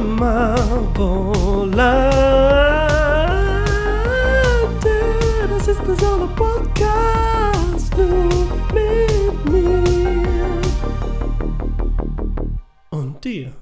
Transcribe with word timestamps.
Marvolade. 0.00 1.88
Das 5.48 5.68
ist 5.68 5.80
der 5.86 5.96
Solo-Podcast 5.96 7.96
nur 7.96 8.28
mit 8.72 9.50
mir. 9.50 10.60
Und 12.90 13.24
dir. 13.24 13.56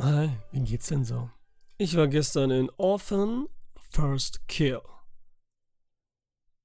Hi, 0.00 0.30
wie 0.52 0.60
geht's 0.60 0.88
denn 0.88 1.04
so? 1.04 1.30
Ich 1.76 1.96
war 1.96 2.08
gestern 2.08 2.50
in 2.50 2.70
Orphan 2.76 3.46
First 3.90 4.46
Kill. 4.48 4.80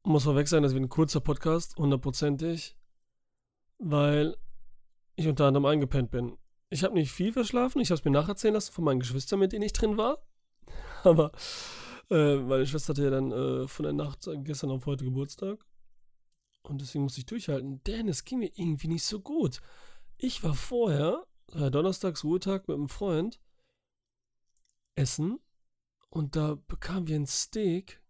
Muss 0.05 0.23
vorweg 0.23 0.47
sein, 0.47 0.63
das 0.63 0.73
wird 0.73 0.83
ein 0.83 0.89
kurzer 0.89 1.21
Podcast, 1.21 1.77
hundertprozentig, 1.77 2.75
weil 3.79 4.35
ich 5.15 5.27
unter 5.27 5.45
anderem 5.45 5.65
eingepennt 5.65 6.11
bin. 6.11 6.37
Ich 6.73 6.83
habe 6.83 6.95
nicht 6.95 7.11
viel 7.11 7.31
verschlafen, 7.31 7.81
ich 7.81 7.91
habe 7.91 7.99
es 7.99 8.03
mir 8.03 8.09
nacherzählen 8.09 8.55
lassen 8.55 8.73
von 8.73 8.83
meinen 8.83 8.99
Geschwistern, 8.99 9.37
mit 9.37 9.51
denen 9.51 9.61
ich 9.61 9.73
drin 9.73 9.95
war. 9.95 10.25
Aber 11.03 11.31
äh, 12.09 12.37
meine 12.37 12.65
Schwester 12.65 12.93
hatte 12.93 13.03
ja 13.03 13.11
dann 13.11 13.31
äh, 13.31 13.67
von 13.67 13.83
der 13.83 13.93
Nacht 13.93 14.27
gestern 14.37 14.71
auf 14.71 14.87
heute 14.87 15.05
Geburtstag. 15.05 15.63
Und 16.63 16.81
deswegen 16.81 17.03
musste 17.03 17.19
ich 17.19 17.27
durchhalten. 17.27 17.83
Denn 17.83 18.07
es 18.07 18.25
ging 18.25 18.39
mir 18.39 18.51
irgendwie 18.55 18.87
nicht 18.87 19.05
so 19.05 19.19
gut. 19.19 19.61
Ich 20.17 20.43
war 20.43 20.55
vorher, 20.55 21.27
äh, 21.51 21.69
Donnerstags 21.69 22.23
Ruhetag 22.23 22.67
mit 22.67 22.75
einem 22.75 22.89
Freund, 22.89 23.39
essen. 24.95 25.39
Und 26.09 26.35
da 26.35 26.55
bekamen 26.55 27.07
wir 27.07 27.17
ein 27.17 27.27
Steak. 27.27 28.01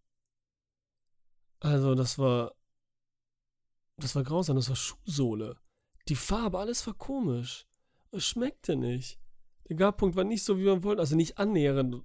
Also, 1.59 1.95
das 1.95 2.17
war. 2.17 2.55
Das 3.97 4.16
war 4.16 4.23
grausam, 4.23 4.55
das 4.55 4.69
war 4.69 4.77
Schuhsohle. 4.77 5.57
Die 6.07 6.16
Farbe, 6.16 6.59
alles 6.59 6.88
war 6.88 6.93
komisch. 6.93 7.67
Es 8.13 8.26
schmeckte 8.26 8.76
nicht. 8.76 9.20
Der 9.67 9.76
Garpunkt 9.76 10.16
war 10.16 10.23
nicht 10.23 10.44
so, 10.44 10.59
wie 10.59 10.66
man 10.66 10.84
wollte, 10.84 11.02
also 11.02 11.16
nicht 11.16 11.40
annähernd. 11.40 12.03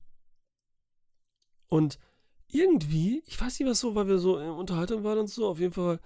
Und 1.67 1.98
irgendwie, 2.47 3.23
ich 3.27 3.39
weiß 3.39 3.61
nicht 3.61 3.69
was 3.69 3.81
so, 3.81 3.95
weil 3.95 4.09
wir 4.09 4.19
so 4.19 4.39
in 4.39 4.48
Unterhaltung 4.48 5.05
waren 5.05 5.19
und 5.19 5.27
so, 5.27 5.47
auf 5.47 5.59
jeden 5.59 5.75
Fall 5.75 6.00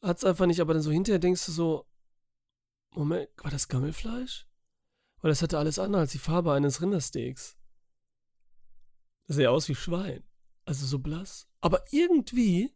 hat 0.00 0.16
es 0.16 0.24
einfach 0.24 0.46
nicht, 0.46 0.60
aber 0.60 0.72
dann 0.72 0.82
so 0.82 0.90
hinterher 0.90 1.18
denkst 1.18 1.44
du 1.44 1.52
so, 1.52 1.86
Moment, 2.94 3.28
war 3.42 3.50
das 3.50 3.68
Gammelfleisch? 3.68 4.46
Weil 5.20 5.30
das 5.30 5.42
hatte 5.42 5.58
alles 5.58 5.78
andere 5.78 6.00
als 6.00 6.12
die 6.12 6.18
Farbe 6.18 6.54
eines 6.54 6.80
Rindersteaks. 6.80 7.58
Das 9.26 9.36
sah 9.36 9.48
aus 9.48 9.68
wie 9.68 9.74
Schwein. 9.74 10.24
Also 10.64 10.86
so 10.86 10.98
blass. 10.98 11.46
Aber 11.60 11.84
irgendwie 11.90 12.74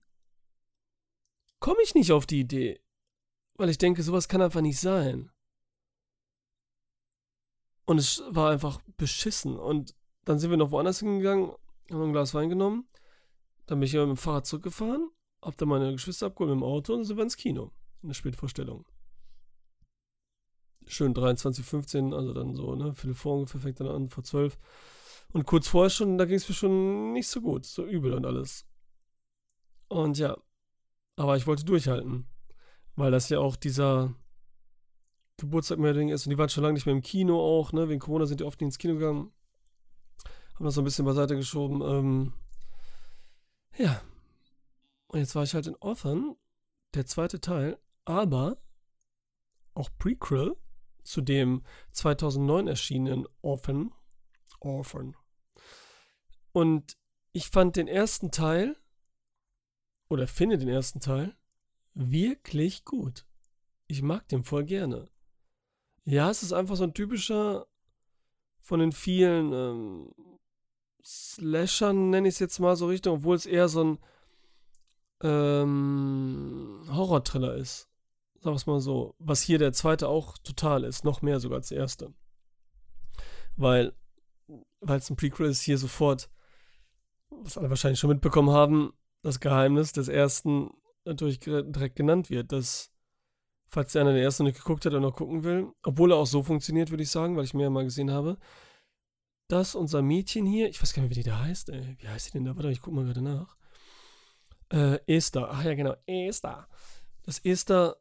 komme 1.59 1.81
ich 1.83 1.95
nicht 1.95 2.13
auf 2.13 2.27
die 2.27 2.41
Idee. 2.41 2.83
Weil 3.55 3.71
ich 3.71 3.79
denke, 3.79 4.03
sowas 4.03 4.29
kann 4.29 4.43
einfach 4.43 4.61
nicht 4.61 4.79
sein. 4.79 5.31
Und 7.91 7.99
es 7.99 8.23
war 8.29 8.53
einfach 8.53 8.81
beschissen. 8.99 9.59
Und 9.59 9.97
dann 10.25 10.39
sind 10.39 10.51
wir 10.51 10.57
noch 10.57 10.71
woanders 10.71 11.01
hingegangen, 11.01 11.51
haben 11.91 12.03
ein 12.05 12.13
Glas 12.13 12.35
Wein 12.35 12.49
genommen. 12.49 12.87
Dann 13.67 13.81
bin 13.81 13.87
ich 13.89 13.95
mit 13.95 14.03
dem 14.03 14.17
Fahrrad 14.17 14.47
zurückgefahren, 14.47 15.11
hab 15.43 15.57
dann 15.57 15.71
meine 15.71 15.91
Geschwister 15.91 16.27
abgeholt 16.27 16.55
mit 16.55 16.61
dem 16.61 16.63
Auto 16.63 16.95
und 16.95 17.03
sind 17.03 17.17
wir 17.17 17.25
ins 17.25 17.37
Kino. 17.37 17.73
Eine 18.05 18.15
Spätvorstellung. 18.15 18.85
Schön 20.87 21.15
23.15, 21.15 22.15
also 22.15 22.33
dann 22.33 22.55
so, 22.55 22.77
ne? 22.77 22.95
Viertel 22.95 23.17
vor 23.17 23.39
ungefähr 23.39 23.61
fängt 23.61 23.81
dann 23.81 23.89
an, 23.89 24.09
vor 24.09 24.23
12. 24.23 24.57
Und 25.33 25.47
kurz 25.47 25.67
vorher 25.67 25.91
schon, 25.91 26.17
da 26.17 26.27
ging 26.27 26.37
es 26.37 26.49
mir 26.49 26.55
schon 26.55 27.13
nicht 27.13 27.27
so 27.27 27.41
gut, 27.41 27.67
so 27.67 27.85
übel 27.85 28.13
und 28.13 28.25
alles. 28.25 28.67
Und 29.89 30.17
ja, 30.17 30.37
aber 31.17 31.37
ich 31.37 31.49
wollte 31.49 31.65
durchhalten, 31.65 32.29
weil 32.95 33.11
das 33.11 33.31
ja 33.31 33.41
auch 33.41 33.57
dieser 33.57 34.15
Geburtstag 35.41 35.79
mehr 35.79 35.95
Ding 35.95 36.09
ist 36.09 36.27
und 36.27 36.31
die 36.31 36.39
waren 36.39 36.49
schon 36.49 36.63
lange 36.63 36.75
nicht 36.75 36.87
mehr 36.87 36.95
im 36.95 37.03
Kino 37.03 37.41
auch, 37.41 37.73
ne? 37.73 37.89
Wegen 37.89 38.01
Corona 38.01 38.27
sind 38.27 38.41
die 38.41 38.45
oft 38.45 38.61
nicht 38.61 38.69
ins 38.69 38.79
Kino 38.79 38.95
gegangen. 38.95 39.33
Haben 40.55 40.65
das 40.65 40.75
so 40.75 40.83
ein 40.83 40.85
bisschen 40.85 41.05
beiseite 41.05 41.37
geschoben. 41.37 41.81
Ähm, 41.83 42.33
ja. 43.77 44.03
Und 45.09 45.19
jetzt 45.19 45.35
war 45.35 45.43
ich 45.43 45.55
halt 45.55 45.67
in 45.67 45.77
Orphan, 45.81 46.37
der 46.95 47.07
zweite 47.07 47.41
Teil, 47.41 47.79
aber 48.05 48.59
auch 49.75 49.91
Prequel 49.99 50.57
zu 51.03 51.21
dem 51.21 51.63
2009 51.93 52.69
erschienenen 52.69 53.27
Orphan. 53.43 53.93
Orphan. 54.61 55.17
Und 56.53 56.97
ich 57.33 57.49
fand 57.49 57.77
den 57.77 57.89
ersten 57.89 58.31
Teil, 58.31 58.77
oder 60.09 60.27
finde 60.27 60.59
den 60.59 60.69
ersten 60.69 61.01
Teil, 61.01 61.37
wirklich 61.95 62.85
gut. 62.85 63.27
Ich 63.87 64.03
mag 64.03 64.29
den 64.29 64.45
voll 64.45 64.65
gerne. 64.65 65.09
Ja, 66.05 66.31
es 66.31 66.43
ist 66.43 66.53
einfach 66.53 66.77
so 66.77 66.85
ein 66.85 66.95
typischer 66.95 67.67
von 68.63 68.81
den 68.81 68.93
vielen 68.93 69.53
ähm, 69.53 70.15
Slashern, 71.05 72.11
nenne 72.11 72.29
ich 72.29 72.35
es 72.35 72.41
jetzt 72.41 72.59
mal 72.59 72.77
so 72.77 72.87
richtig, 72.87 73.13
obwohl 73.13 73.37
es 73.37 73.47
eher 73.47 73.69
so 73.69 73.85
ein 73.85 73.99
ähm, 75.23 76.83
Horror-Thriller 76.91 77.55
ist. 77.57 77.89
Sagen 78.41 78.55
wir 78.55 78.57
es 78.57 78.67
mal 78.67 78.81
so. 78.81 79.15
Was 79.19 79.43
hier 79.43 79.59
der 79.59 79.73
zweite 79.73 80.09
auch 80.09 80.39
total 80.39 80.85
ist. 80.85 81.05
Noch 81.05 81.21
mehr 81.21 81.41
sogar 81.41 81.59
als 81.59 81.69
der 81.69 81.79
erste. 81.79 82.15
Weil, 83.57 83.93
weil 84.81 84.99
es 84.99 85.11
ein 85.11 85.17
Prequel 85.17 85.47
ist, 85.47 85.61
hier 85.61 85.77
sofort, 85.77 86.31
was 87.29 87.59
alle 87.59 87.69
wahrscheinlich 87.69 88.01
schon 88.01 88.11
mitbekommen 88.11 88.51
haben, 88.51 88.93
das 89.23 89.41
Geheimnis 89.41 89.93
des 89.93 90.09
ersten 90.09 90.71
natürlich 91.05 91.39
direkt 91.41 91.97
genannt 91.97 92.31
wird. 92.31 92.53
Dass, 92.53 92.91
falls 93.71 93.93
der 93.93 94.03
einer 94.03 94.13
der 94.13 94.23
ersten 94.23 94.45
nicht 94.45 94.59
geguckt 94.59 94.85
hat 94.85 94.95
und 94.95 95.03
noch 95.03 95.17
gucken 95.17 95.45
will, 95.45 95.73
obwohl 95.83 96.13
er 96.13 96.19
auch 96.19 96.27
so 96.27 96.43
funktioniert, 96.43 96.91
würde 96.91 97.03
ich 97.03 97.11
sagen, 97.11 97.37
weil 97.37 97.45
ich 97.45 97.55
mehr 97.55 97.71
mal 97.71 97.85
gesehen 97.85 98.11
habe, 98.11 98.39
dass 99.49 99.75
unser 99.75 100.03
Mädchen 100.03 100.47
hier, 100.47 100.69
ich 100.69 100.81
weiß 100.81 100.93
gar 100.93 101.03
nicht, 101.03 101.11
wie 101.11 101.23
die 101.23 101.29
da 101.29 101.41
heißt, 101.41 101.71
ey. 101.71 101.97
Wie 101.99 102.09
heißt 102.09 102.29
die 102.29 102.33
denn 102.33 102.45
da? 102.45 102.57
Warte, 102.57 102.71
ich 102.71 102.81
guck 102.81 102.95
mal 102.95 103.05
gerade 103.05 103.23
nach. 103.23 103.57
Äh, 104.73 104.99
Esther. 105.07 105.49
Ach 105.51 105.65
ja, 105.65 105.75
genau, 105.75 105.97
Esther. 106.07 106.69
Dass 107.23 107.41
Esther 107.41 107.97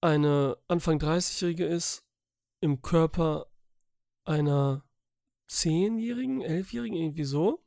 eine 0.00 0.56
Anfang 0.68 0.98
30-Jährige 0.98 1.66
ist, 1.66 2.06
im 2.60 2.80
Körper 2.80 3.46
einer 4.24 4.84
10-Jährigen, 5.48 6.42
11-Jährigen, 6.42 6.96
irgendwie 6.96 7.24
so. 7.24 7.64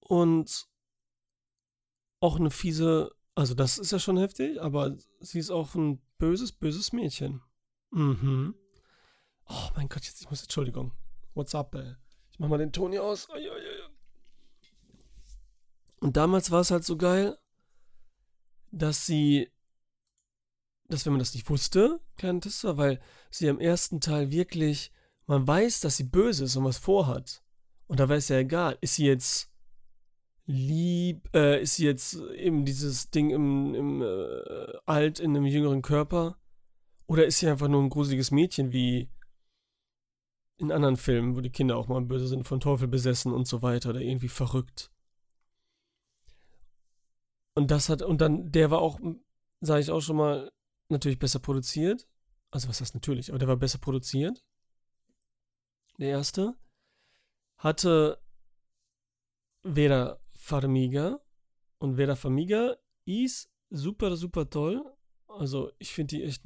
Und 0.00 0.68
auch 2.20 2.38
eine 2.38 2.50
fiese, 2.50 3.15
also 3.36 3.54
das 3.54 3.78
ist 3.78 3.92
ja 3.92 3.98
schon 3.98 4.16
heftig, 4.16 4.60
aber 4.60 4.96
sie 5.20 5.38
ist 5.38 5.50
auch 5.50 5.74
ein 5.74 6.00
böses, 6.18 6.52
böses 6.52 6.92
Mädchen. 6.92 7.42
Mhm. 7.90 8.54
Oh 9.48 9.68
mein 9.76 9.88
Gott, 9.88 10.04
jetzt, 10.04 10.22
ich 10.22 10.30
muss, 10.30 10.42
Entschuldigung. 10.42 10.92
What's 11.34 11.54
up, 11.54 11.74
ey? 11.74 11.94
Ich 12.32 12.38
mach 12.38 12.48
mal 12.48 12.58
den 12.58 12.72
Ton 12.72 12.92
hier 12.92 13.04
aus. 13.04 13.28
Und 16.00 16.16
damals 16.16 16.50
war 16.50 16.60
es 16.60 16.70
halt 16.70 16.84
so 16.84 16.96
geil, 16.96 17.38
dass 18.72 19.04
sie, 19.04 19.50
dass 20.88 21.04
wenn 21.04 21.12
man 21.12 21.20
das 21.20 21.34
nicht 21.34 21.48
wusste, 21.50 22.00
kleine 22.16 22.40
Tester, 22.40 22.78
weil 22.78 23.00
sie 23.30 23.48
im 23.48 23.60
ersten 23.60 24.00
Teil 24.00 24.30
wirklich, 24.30 24.92
man 25.26 25.46
weiß, 25.46 25.80
dass 25.80 25.98
sie 25.98 26.04
böse 26.04 26.44
ist 26.44 26.56
und 26.56 26.64
was 26.64 26.78
vorhat. 26.78 27.42
Und 27.86 28.00
da 28.00 28.08
wäre 28.08 28.18
es 28.18 28.28
ja 28.28 28.38
egal, 28.38 28.78
ist 28.80 28.94
sie 28.94 29.06
jetzt 29.06 29.52
lieb, 30.46 31.28
äh, 31.34 31.60
ist 31.62 31.76
sie 31.76 31.84
jetzt 31.84 32.14
eben 32.36 32.64
dieses 32.64 33.10
Ding 33.10 33.30
im, 33.30 33.74
im 33.74 34.02
äh, 34.02 34.78
alt 34.86 35.18
in 35.18 35.36
einem 35.36 35.46
jüngeren 35.46 35.82
Körper? 35.82 36.38
Oder 37.06 37.26
ist 37.26 37.38
sie 37.38 37.48
einfach 37.48 37.68
nur 37.68 37.82
ein 37.82 37.90
gruseliges 37.90 38.30
Mädchen 38.30 38.72
wie 38.72 39.08
in 40.58 40.72
anderen 40.72 40.96
Filmen, 40.96 41.36
wo 41.36 41.40
die 41.40 41.50
Kinder 41.50 41.76
auch 41.76 41.88
mal 41.88 42.00
böse 42.00 42.28
sind, 42.28 42.44
von 42.44 42.60
Teufel 42.60 42.88
besessen 42.88 43.32
und 43.32 43.46
so 43.46 43.62
weiter 43.62 43.90
oder 43.90 44.00
irgendwie 44.00 44.28
verrückt. 44.28 44.90
Und 47.54 47.70
das 47.70 47.88
hat, 47.88 48.02
und 48.02 48.20
dann, 48.20 48.52
der 48.52 48.70
war 48.70 48.80
auch, 48.80 48.98
sage 49.60 49.80
ich 49.80 49.90
auch 49.90 50.00
schon 50.00 50.16
mal, 50.16 50.50
natürlich 50.88 51.18
besser 51.18 51.40
produziert. 51.40 52.06
Also 52.50 52.68
was 52.68 52.80
heißt 52.80 52.94
natürlich, 52.94 53.30
aber 53.30 53.38
der 53.38 53.48
war 53.48 53.56
besser 53.56 53.78
produziert. 53.78 54.44
Der 55.98 56.10
erste. 56.10 56.54
Hatte 57.58 58.20
Vera 59.62 60.18
Farmiga. 60.46 61.20
Und 61.78 61.96
Vera 61.96 62.14
Farmiga 62.14 62.76
ist 63.04 63.50
super, 63.70 64.16
super 64.16 64.48
toll. 64.48 64.82
Also 65.26 65.72
ich 65.78 65.92
finde 65.92 66.16
die 66.16 66.22
echt 66.22 66.42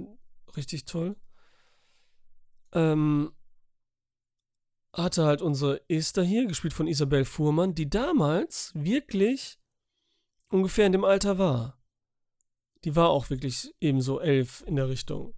richtig 0.56 0.86
toll. 0.86 1.16
Ähm, 2.72 3.32
hatte 4.92 5.24
halt 5.24 5.42
unsere 5.42 5.88
Esther 5.88 6.24
hier, 6.24 6.46
gespielt 6.46 6.72
von 6.72 6.86
Isabel 6.86 7.24
Fuhrmann, 7.24 7.74
die 7.74 7.90
damals 7.90 8.72
wirklich 8.74 9.58
ungefähr 10.48 10.86
in 10.86 10.92
dem 10.92 11.04
Alter 11.04 11.38
war. 11.38 11.80
Die 12.84 12.96
war 12.96 13.10
auch 13.10 13.28
wirklich 13.28 13.74
ebenso 13.80 14.18
elf 14.20 14.64
in 14.66 14.76
der 14.76 14.88
Richtung. 14.88 15.34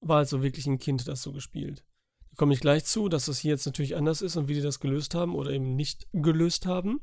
War 0.00 0.18
also 0.18 0.42
wirklich 0.42 0.66
ein 0.66 0.78
Kind, 0.78 1.06
das 1.06 1.22
so 1.22 1.32
gespielt. 1.32 1.84
Da 2.30 2.36
komme 2.36 2.54
ich 2.54 2.60
gleich 2.60 2.84
zu, 2.84 3.08
dass 3.08 3.26
das 3.26 3.38
hier 3.38 3.52
jetzt 3.52 3.66
natürlich 3.66 3.94
anders 3.94 4.22
ist 4.22 4.36
und 4.36 4.48
wie 4.48 4.54
die 4.54 4.62
das 4.62 4.80
gelöst 4.80 5.14
haben 5.14 5.34
oder 5.34 5.50
eben 5.50 5.76
nicht 5.76 6.08
gelöst 6.12 6.66
haben. 6.66 7.00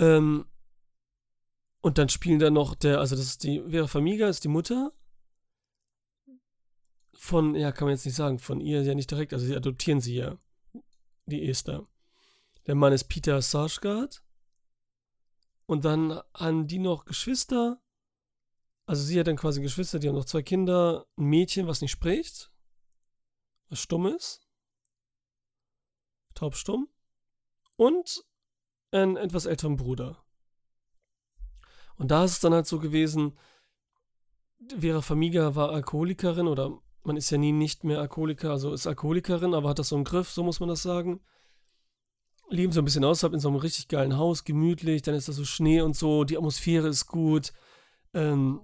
Ähm, 0.00 0.46
und 1.82 1.98
dann 1.98 2.08
spielen 2.08 2.38
da 2.38 2.50
noch 2.50 2.74
der, 2.74 2.98
also 2.98 3.14
das 3.14 3.26
ist 3.26 3.44
die 3.44 3.60
Vera 3.68 3.86
Famiga, 3.86 4.28
ist 4.28 4.44
die 4.44 4.48
Mutter 4.48 4.92
von, 7.14 7.54
ja, 7.54 7.70
kann 7.70 7.86
man 7.86 7.94
jetzt 7.94 8.06
nicht 8.06 8.14
sagen, 8.14 8.38
von 8.38 8.60
ihr 8.60 8.82
ja 8.82 8.94
nicht 8.94 9.10
direkt, 9.10 9.34
also 9.34 9.44
sie 9.44 9.54
adoptieren 9.54 10.00
sie 10.00 10.16
ja, 10.16 10.38
die 11.26 11.48
Esther. 11.48 11.86
Der 12.66 12.74
Mann 12.74 12.94
ist 12.94 13.04
Peter 13.04 13.40
Sarsgaard. 13.42 14.24
Und 15.66 15.84
dann 15.84 16.20
haben 16.34 16.66
die 16.66 16.78
noch 16.78 17.04
Geschwister. 17.04 17.80
Also 18.86 19.04
sie 19.04 19.20
hat 19.20 19.26
dann 19.26 19.36
quasi 19.36 19.60
Geschwister, 19.60 19.98
die 19.98 20.08
haben 20.08 20.16
noch 20.16 20.24
zwei 20.24 20.42
Kinder, 20.42 21.06
ein 21.16 21.26
Mädchen, 21.26 21.66
was 21.66 21.82
nicht 21.82 21.92
spricht, 21.92 22.50
was 23.68 23.78
stumm 23.80 24.06
ist, 24.06 24.48
taubstumm, 26.34 26.88
und 27.76 28.24
einen 28.92 29.16
etwas 29.16 29.46
älteren 29.46 29.76
Bruder. 29.76 30.22
Und 31.96 32.10
da 32.10 32.24
ist 32.24 32.32
es 32.32 32.40
dann 32.40 32.54
halt 32.54 32.66
so 32.66 32.78
gewesen, 32.78 33.36
Vera 34.78 35.00
Famiga 35.00 35.54
war 35.54 35.70
Alkoholikerin 35.70 36.48
oder 36.48 36.78
man 37.02 37.16
ist 37.16 37.30
ja 37.30 37.38
nie 37.38 37.52
nicht 37.52 37.84
mehr 37.84 38.00
Alkoholiker, 38.00 38.50
also 38.50 38.72
ist 38.72 38.86
Alkoholikerin, 38.86 39.54
aber 39.54 39.70
hat 39.70 39.78
das 39.78 39.88
so 39.88 39.96
im 39.96 40.04
Griff, 40.04 40.30
so 40.30 40.42
muss 40.42 40.60
man 40.60 40.68
das 40.68 40.82
sagen 40.82 41.20
leben 42.50 42.72
so 42.72 42.80
ein 42.80 42.84
bisschen 42.84 43.04
außerhalb 43.04 43.32
in 43.32 43.40
so 43.40 43.48
einem 43.48 43.58
richtig 43.58 43.88
geilen 43.88 44.16
Haus, 44.16 44.44
gemütlich, 44.44 45.02
dann 45.02 45.14
ist 45.14 45.28
da 45.28 45.32
so 45.32 45.44
Schnee 45.44 45.80
und 45.80 45.96
so, 45.96 46.24
die 46.24 46.36
Atmosphäre 46.36 46.88
ist 46.88 47.06
gut. 47.06 47.52
Ähm, 48.12 48.60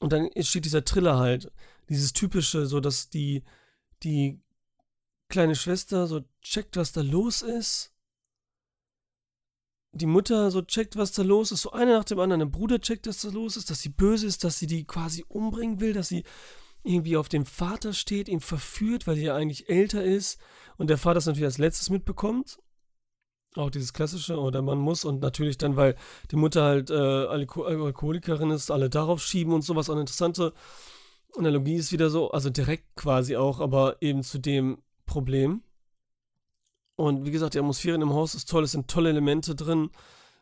und 0.00 0.12
dann 0.12 0.28
steht 0.40 0.64
dieser 0.64 0.84
Triller 0.84 1.18
halt, 1.18 1.52
dieses 1.88 2.12
typische, 2.12 2.66
so 2.66 2.80
dass 2.80 3.08
die, 3.08 3.44
die 4.02 4.40
kleine 5.28 5.54
Schwester 5.54 6.06
so 6.06 6.22
checkt, 6.42 6.76
was 6.76 6.92
da 6.92 7.02
los 7.02 7.42
ist. 7.42 7.92
Die 9.92 10.06
Mutter 10.06 10.50
so 10.50 10.62
checkt, 10.62 10.96
was 10.96 11.12
da 11.12 11.22
los 11.22 11.50
ist. 11.52 11.62
So 11.62 11.72
einer 11.72 11.98
nach 11.98 12.04
dem 12.04 12.20
anderen. 12.20 12.40
Der 12.40 12.46
Bruder 12.46 12.80
checkt, 12.80 13.06
dass 13.06 13.22
da 13.22 13.28
los 13.28 13.56
ist, 13.56 13.70
dass 13.70 13.80
sie 13.80 13.88
böse 13.88 14.26
ist, 14.26 14.44
dass 14.44 14.58
sie 14.58 14.66
die 14.66 14.84
quasi 14.84 15.24
umbringen 15.28 15.80
will, 15.80 15.92
dass 15.92 16.08
sie 16.08 16.24
irgendwie 16.82 17.16
auf 17.16 17.28
dem 17.28 17.44
Vater 17.44 17.92
steht, 17.92 18.28
ihn 18.28 18.40
verführt, 18.40 19.06
weil 19.06 19.16
sie 19.16 19.24
ja 19.24 19.36
eigentlich 19.36 19.68
älter 19.68 20.02
ist 20.02 20.40
und 20.78 20.88
der 20.88 20.98
Vater 20.98 21.18
es 21.18 21.26
natürlich 21.26 21.44
als 21.44 21.58
letztes 21.58 21.90
mitbekommt. 21.90 22.58
Auch 23.56 23.70
dieses 23.70 23.92
klassische, 23.92 24.38
oder 24.38 24.62
man 24.62 24.78
muss 24.78 25.04
und 25.04 25.20
natürlich 25.20 25.58
dann, 25.58 25.76
weil 25.76 25.96
die 26.30 26.36
Mutter 26.36 26.62
halt 26.62 26.90
äh, 26.90 26.94
Alkoholikerin 26.94 28.50
ist, 28.50 28.70
alle 28.70 28.88
darauf 28.88 29.20
schieben 29.22 29.52
und 29.52 29.62
sowas. 29.62 29.90
Eine 29.90 30.00
interessante 30.00 30.54
Analogie 31.36 31.74
ist 31.74 31.92
wieder 31.92 32.10
so, 32.10 32.30
also 32.30 32.48
direkt 32.48 32.94
quasi 32.94 33.36
auch, 33.36 33.60
aber 33.60 34.00
eben 34.00 34.22
zu 34.22 34.38
dem 34.38 34.78
Problem. 35.04 35.62
Und 37.00 37.24
wie 37.24 37.30
gesagt, 37.30 37.54
die 37.54 37.58
Atmosphäre 37.58 37.94
in 37.94 38.02
dem 38.02 38.12
Haus 38.12 38.34
ist 38.34 38.50
toll, 38.50 38.62
es 38.62 38.72
sind 38.72 38.86
tolle 38.86 39.08
Elemente 39.08 39.54
drin. 39.54 39.88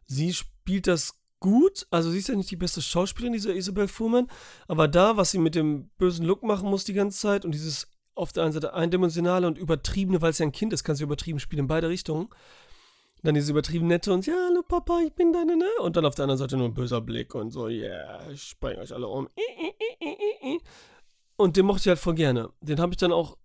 Sie 0.06 0.34
spielt 0.34 0.88
das 0.88 1.14
gut, 1.38 1.86
also 1.92 2.10
sie 2.10 2.18
ist 2.18 2.26
ja 2.26 2.34
nicht 2.34 2.50
die 2.50 2.56
beste 2.56 2.82
Schauspielerin, 2.82 3.32
diese 3.32 3.52
Isabel 3.52 3.86
Fuhrmann, 3.86 4.26
aber 4.66 4.88
da, 4.88 5.16
was 5.16 5.30
sie 5.30 5.38
mit 5.38 5.54
dem 5.54 5.88
bösen 5.98 6.26
Look 6.26 6.42
machen 6.42 6.68
muss 6.68 6.82
die 6.82 6.94
ganze 6.94 7.16
Zeit 7.16 7.44
und 7.44 7.52
dieses 7.52 7.86
auf 8.16 8.32
der 8.32 8.42
einen 8.42 8.52
Seite 8.52 8.74
eindimensionale 8.74 9.46
und 9.46 9.56
übertriebene, 9.56 10.20
weil 10.20 10.30
es 10.30 10.38
ja 10.38 10.46
ein 10.46 10.50
Kind 10.50 10.72
ist, 10.72 10.82
kann 10.82 10.96
sie 10.96 11.04
übertrieben 11.04 11.38
spielen 11.38 11.60
in 11.60 11.66
beide 11.68 11.88
Richtungen. 11.88 12.28
Dann 13.22 13.36
diese 13.36 13.52
übertrieben 13.52 13.86
nette 13.86 14.12
und 14.12 14.26
ja, 14.26 14.34
hallo 14.48 14.64
Papa, 14.64 14.98
ich 15.06 15.12
bin 15.12 15.32
deine, 15.32 15.56
ne? 15.56 15.68
Und 15.80 15.96
dann 15.96 16.06
auf 16.06 16.16
der 16.16 16.24
anderen 16.24 16.38
Seite 16.38 16.56
nur 16.56 16.66
ein 16.66 16.74
böser 16.74 17.00
Blick 17.00 17.36
und 17.36 17.52
so, 17.52 17.68
ja, 17.68 17.86
yeah, 17.86 18.30
ich 18.32 18.42
spreng 18.42 18.78
euch 18.78 18.92
alle 18.92 19.06
um. 19.06 19.28
Und 21.36 21.56
den 21.56 21.66
mochte 21.66 21.82
ich 21.82 21.88
halt 21.88 22.00
voll 22.00 22.16
gerne. 22.16 22.50
Den 22.60 22.80
habe 22.80 22.94
ich 22.94 22.98
dann 22.98 23.12
auch 23.12 23.38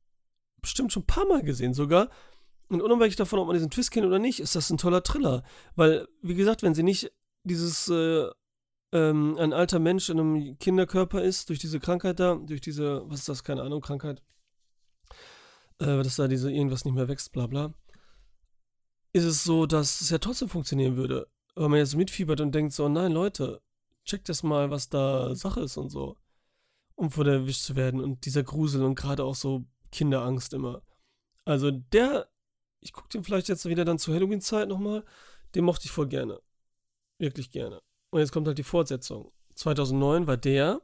bestimmt 0.63 0.91
schon 0.91 1.03
ein 1.03 1.07
paar 1.07 1.27
Mal 1.27 1.43
gesehen 1.43 1.75
sogar. 1.75 2.09
Und 2.73 2.81
unabhängig 2.81 3.15
davon, 3.15 3.39
ob 3.39 3.47
man 3.47 3.55
diesen 3.55 3.69
Twist 3.69 3.91
kennt 3.91 4.05
oder 4.05 4.19
nicht, 4.19 4.39
ist 4.39 4.55
das 4.55 4.69
ein 4.69 4.77
toller 4.77 5.03
Thriller. 5.03 5.43
Weil, 5.75 6.07
wie 6.21 6.35
gesagt, 6.35 6.63
wenn 6.63 6.73
sie 6.73 6.83
nicht 6.83 7.11
dieses, 7.43 7.87
äh, 7.89 8.29
ähm, 8.91 9.37
ein 9.37 9.53
alter 9.53 9.79
Mensch 9.79 10.09
in 10.09 10.19
einem 10.19 10.57
Kinderkörper 10.59 11.23
ist, 11.23 11.49
durch 11.49 11.59
diese 11.59 11.79
Krankheit 11.79 12.19
da, 12.19 12.35
durch 12.35 12.61
diese, 12.61 13.03
was 13.05 13.19
ist 13.19 13.29
das, 13.29 13.43
keine 13.43 13.63
Ahnung, 13.63 13.81
Krankheit, 13.81 14.21
äh, 15.79 16.03
dass 16.03 16.15
da 16.15 16.27
diese 16.27 16.51
irgendwas 16.51 16.85
nicht 16.85 16.93
mehr 16.93 17.07
wächst, 17.07 17.31
bla 17.31 17.47
bla 17.47 17.73
ist 19.13 19.25
es 19.25 19.43
so, 19.43 19.65
dass 19.65 20.01
es 20.01 20.09
ja 20.09 20.17
trotzdem 20.17 20.49
funktionieren 20.49 20.97
würde. 20.97 21.27
Wenn 21.55 21.69
man 21.69 21.79
jetzt 21.79 21.95
mitfiebert 21.95 22.41
und 22.41 22.53
denkt 22.53 22.73
so, 22.73 22.89
nein, 22.89 23.11
Leute, 23.11 23.61
checkt 24.05 24.27
das 24.27 24.43
mal, 24.43 24.71
was 24.71 24.89
da 24.89 25.35
Sache 25.35 25.61
ist 25.61 25.77
und 25.77 25.89
so. 25.89 26.17
Um 26.95 27.11
vor 27.11 27.23
der 27.23 27.35
erwischt 27.35 27.61
zu 27.61 27.75
werden 27.75 28.01
und 28.01 28.25
dieser 28.25 28.43
Grusel 28.43 28.83
und 28.83 28.95
gerade 28.95 29.23
auch 29.23 29.35
so 29.35 29.65
Kinderangst 29.91 30.53
immer. 30.53 30.81
Also 31.45 31.71
der, 31.71 32.27
ich 32.83 32.93
gucke 32.93 33.09
den 33.09 33.23
vielleicht 33.23 33.49
jetzt 33.49 33.65
wieder 33.65 33.85
dann 33.85 33.99
zur 33.99 34.13
Halloween-Zeit 34.13 34.67
nochmal, 34.67 35.03
den 35.55 35.65
mochte 35.65 35.85
ich 35.85 35.91
voll 35.91 36.07
gerne. 36.07 36.41
Wirklich 37.17 37.51
gerne. 37.51 37.81
Und 38.09 38.19
jetzt 38.19 38.31
kommt 38.31 38.47
halt 38.47 38.57
die 38.57 38.63
Fortsetzung. 38.63 39.31
2009 39.55 40.27
war 40.27 40.37
der. 40.37 40.81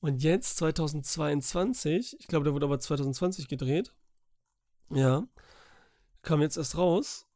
Und 0.00 0.22
jetzt 0.22 0.56
2022, 0.58 2.16
ich 2.20 2.26
glaube, 2.28 2.44
der 2.44 2.54
wurde 2.54 2.66
aber 2.66 2.78
2020 2.78 3.48
gedreht. 3.48 3.94
Ja. 4.90 5.26
Kam 6.22 6.40
jetzt 6.40 6.56
erst 6.56 6.76
raus 6.76 7.28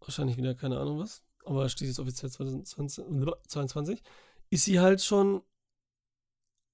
wahrscheinlich 0.00 0.36
wieder 0.36 0.54
keine 0.54 0.78
Ahnung 0.78 0.98
was, 0.98 1.22
aber 1.44 1.68
steht 1.68 1.88
jetzt 1.88 1.98
offiziell 2.00 2.30
2022, 2.30 4.02
ist 4.50 4.64
sie 4.64 4.80
halt 4.80 5.02
schon, 5.02 5.42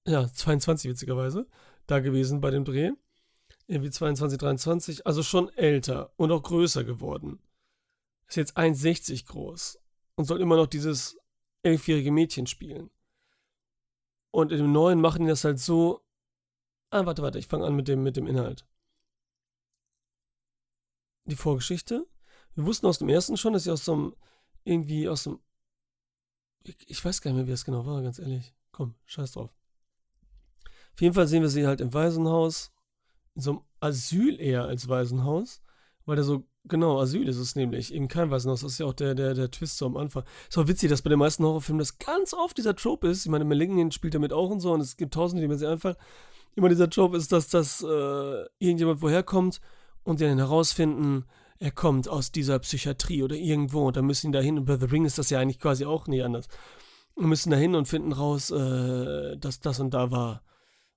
ja, 0.07 0.31
22 0.31 0.89
witzigerweise, 0.89 1.47
da 1.87 1.99
gewesen 1.99 2.39
bei 2.41 2.51
dem 2.51 2.63
Dreh. 2.65 2.91
Irgendwie 3.67 3.89
22, 3.89 4.37
23, 4.37 5.07
also 5.07 5.23
schon 5.23 5.49
älter 5.49 6.11
und 6.17 6.31
auch 6.31 6.43
größer 6.43 6.83
geworden. 6.83 7.39
Ist 8.27 8.37
jetzt 8.37 8.57
1,60 8.57 9.25
groß 9.25 9.79
und 10.15 10.25
soll 10.25 10.41
immer 10.41 10.55
noch 10.55 10.67
dieses 10.67 11.17
elfjährige 11.63 12.11
Mädchen 12.11 12.47
spielen. 12.47 12.91
Und 14.31 14.51
in 14.51 14.59
dem 14.59 14.71
neuen 14.71 15.01
machen 15.01 15.23
die 15.23 15.29
das 15.29 15.43
halt 15.43 15.59
so. 15.59 16.01
Ah, 16.91 17.05
warte, 17.05 17.21
warte, 17.21 17.39
ich 17.39 17.47
fange 17.47 17.65
an 17.65 17.75
mit 17.75 17.87
dem, 17.87 18.03
mit 18.03 18.17
dem 18.17 18.27
Inhalt. 18.27 18.67
Die 21.25 21.35
Vorgeschichte 21.35 22.05
wir 22.55 22.65
wussten 22.65 22.87
aus 22.87 22.99
dem 22.99 23.09
ersten 23.09 23.37
schon, 23.37 23.53
dass 23.53 23.65
sie 23.65 23.71
aus 23.71 23.85
so 23.85 23.93
einem, 23.93 24.15
irgendwie 24.63 25.07
aus 25.07 25.23
dem, 25.23 25.39
ich, 26.63 27.03
weiß 27.03 27.21
gar 27.21 27.31
nicht 27.31 27.37
mehr, 27.37 27.47
wie 27.47 27.51
das 27.51 27.65
genau 27.65 27.85
war, 27.85 28.01
ganz 28.01 28.17
ehrlich. 28.17 28.55
Komm, 28.71 28.95
scheiß 29.05 29.33
drauf. 29.33 29.53
Auf 30.93 31.01
jeden 31.01 31.13
Fall 31.13 31.27
sehen 31.27 31.41
wir 31.41 31.49
sie 31.49 31.67
halt 31.67 31.81
im 31.81 31.93
Waisenhaus, 31.93 32.71
in 33.35 33.41
so 33.41 33.51
einem 33.51 33.61
Asyl 33.79 34.39
eher 34.39 34.65
als 34.65 34.87
Waisenhaus, 34.87 35.61
weil 36.05 36.15
der 36.15 36.25
so, 36.25 36.43
genau, 36.65 36.99
Asyl 36.99 37.27
ist 37.27 37.37
es 37.37 37.55
nämlich, 37.55 37.93
eben 37.93 38.07
kein 38.07 38.31
Waisenhaus, 38.31 38.61
das 38.61 38.73
ist 38.73 38.79
ja 38.79 38.85
auch 38.85 38.93
der, 38.93 39.15
der, 39.15 39.33
der 39.33 39.51
Twist 39.51 39.77
so 39.77 39.85
am 39.85 39.97
Anfang. 39.97 40.23
Ist 40.49 40.57
auch 40.57 40.67
witzig, 40.67 40.89
dass 40.89 41.01
bei 41.01 41.09
den 41.09 41.19
meisten 41.19 41.43
Horrorfilmen 41.43 41.79
das 41.79 41.97
ganz 41.97 42.33
oft 42.33 42.57
dieser 42.57 42.75
Trope 42.75 43.07
ist, 43.07 43.25
ich 43.25 43.31
meine, 43.31 43.45
Malignant 43.45 43.93
spielt 43.93 44.15
damit 44.15 44.33
auch 44.33 44.49
und 44.49 44.59
so, 44.59 44.73
und 44.73 44.81
es 44.81 44.97
gibt 44.97 45.13
tausende, 45.13 45.41
die 45.41 45.47
mir 45.47 45.57
sehr 45.57 45.71
einfallen. 45.71 45.97
Immer 46.55 46.69
dieser 46.69 46.89
Trope 46.89 47.17
ist, 47.17 47.31
dass 47.31 47.49
das 47.49 47.81
äh, 47.81 48.45
irgendjemand 48.59 49.01
woher 49.01 49.23
kommt 49.23 49.59
und 50.03 50.17
sie 50.17 50.25
dann 50.25 50.37
herausfinden, 50.37 51.25
er 51.59 51.71
kommt 51.71 52.07
aus 52.07 52.31
dieser 52.31 52.59
Psychiatrie 52.59 53.23
oder 53.23 53.35
irgendwo 53.35 53.87
und 53.87 53.97
dann 53.97 54.05
müssen 54.05 54.27
ihn 54.27 54.33
da 54.33 54.39
hin. 54.39 54.57
Und 54.57 54.65
bei 54.65 54.77
The 54.77 54.85
Ring 54.85 55.05
ist 55.05 55.17
das 55.17 55.29
ja 55.29 55.39
eigentlich 55.39 55.59
quasi 55.59 55.85
auch 55.85 56.07
nie 56.07 56.21
anders. 56.21 56.47
Wir 57.15 57.27
müssen 57.27 57.49
da 57.49 57.57
hin 57.57 57.75
und 57.75 57.87
finden 57.87 58.11
raus, 58.11 58.51
äh, 58.51 59.37
dass 59.37 59.59
das 59.61 59.79
und 59.79 59.93
da 59.93 60.11
war. 60.11 60.43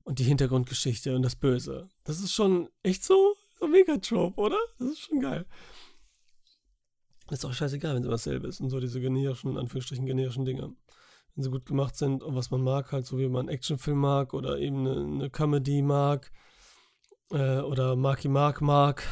Und 0.09 0.19
die 0.21 0.25
Hintergrundgeschichte 0.25 1.15
und 1.15 1.21
das 1.21 1.37
Böse. 1.37 1.91
Das 2.05 2.21
ist 2.21 2.33
schon 2.33 2.71
echt 2.83 3.05
so, 3.05 3.35
so 3.61 3.69
mega 3.69 3.99
Trope, 3.99 4.41
oder? 4.41 4.57
Das 4.79 4.89
ist 4.89 5.01
schon 5.01 5.21
geil. 5.21 5.45
Ist 7.31 7.45
auch 7.45 7.53
scheißegal, 7.53 7.95
wenn 7.95 8.01
es 8.01 8.07
immer 8.07 8.15
dasselbe 8.15 8.49
ist 8.49 8.63
und 8.63 8.71
so 8.71 8.81
diese 8.81 9.03
generischen, 9.03 9.51
in 9.51 9.59
Anführungsstrichen 9.59 10.07
generischen 10.07 10.47
Dinge. 10.47 10.75
Wenn 11.35 11.45
sie 11.45 11.51
gut 11.51 11.67
gemacht 11.67 11.95
sind 11.95 12.23
und 12.23 12.35
was 12.35 12.51
man 12.51 12.63
mag, 12.63 12.91
halt 12.91 13.05
so 13.05 13.19
wie 13.19 13.29
man 13.29 13.41
einen 13.41 13.49
Actionfilm 13.51 13.99
mag 13.99 14.33
oder 14.33 14.59
eben 14.59 14.87
eine, 14.87 14.97
eine 14.97 15.29
Comedy 15.29 15.83
mag 15.83 16.33
äh, 17.31 17.59
oder 17.59 17.95
Marky 17.95 18.29
Mark 18.29 18.63
mag. 18.63 19.03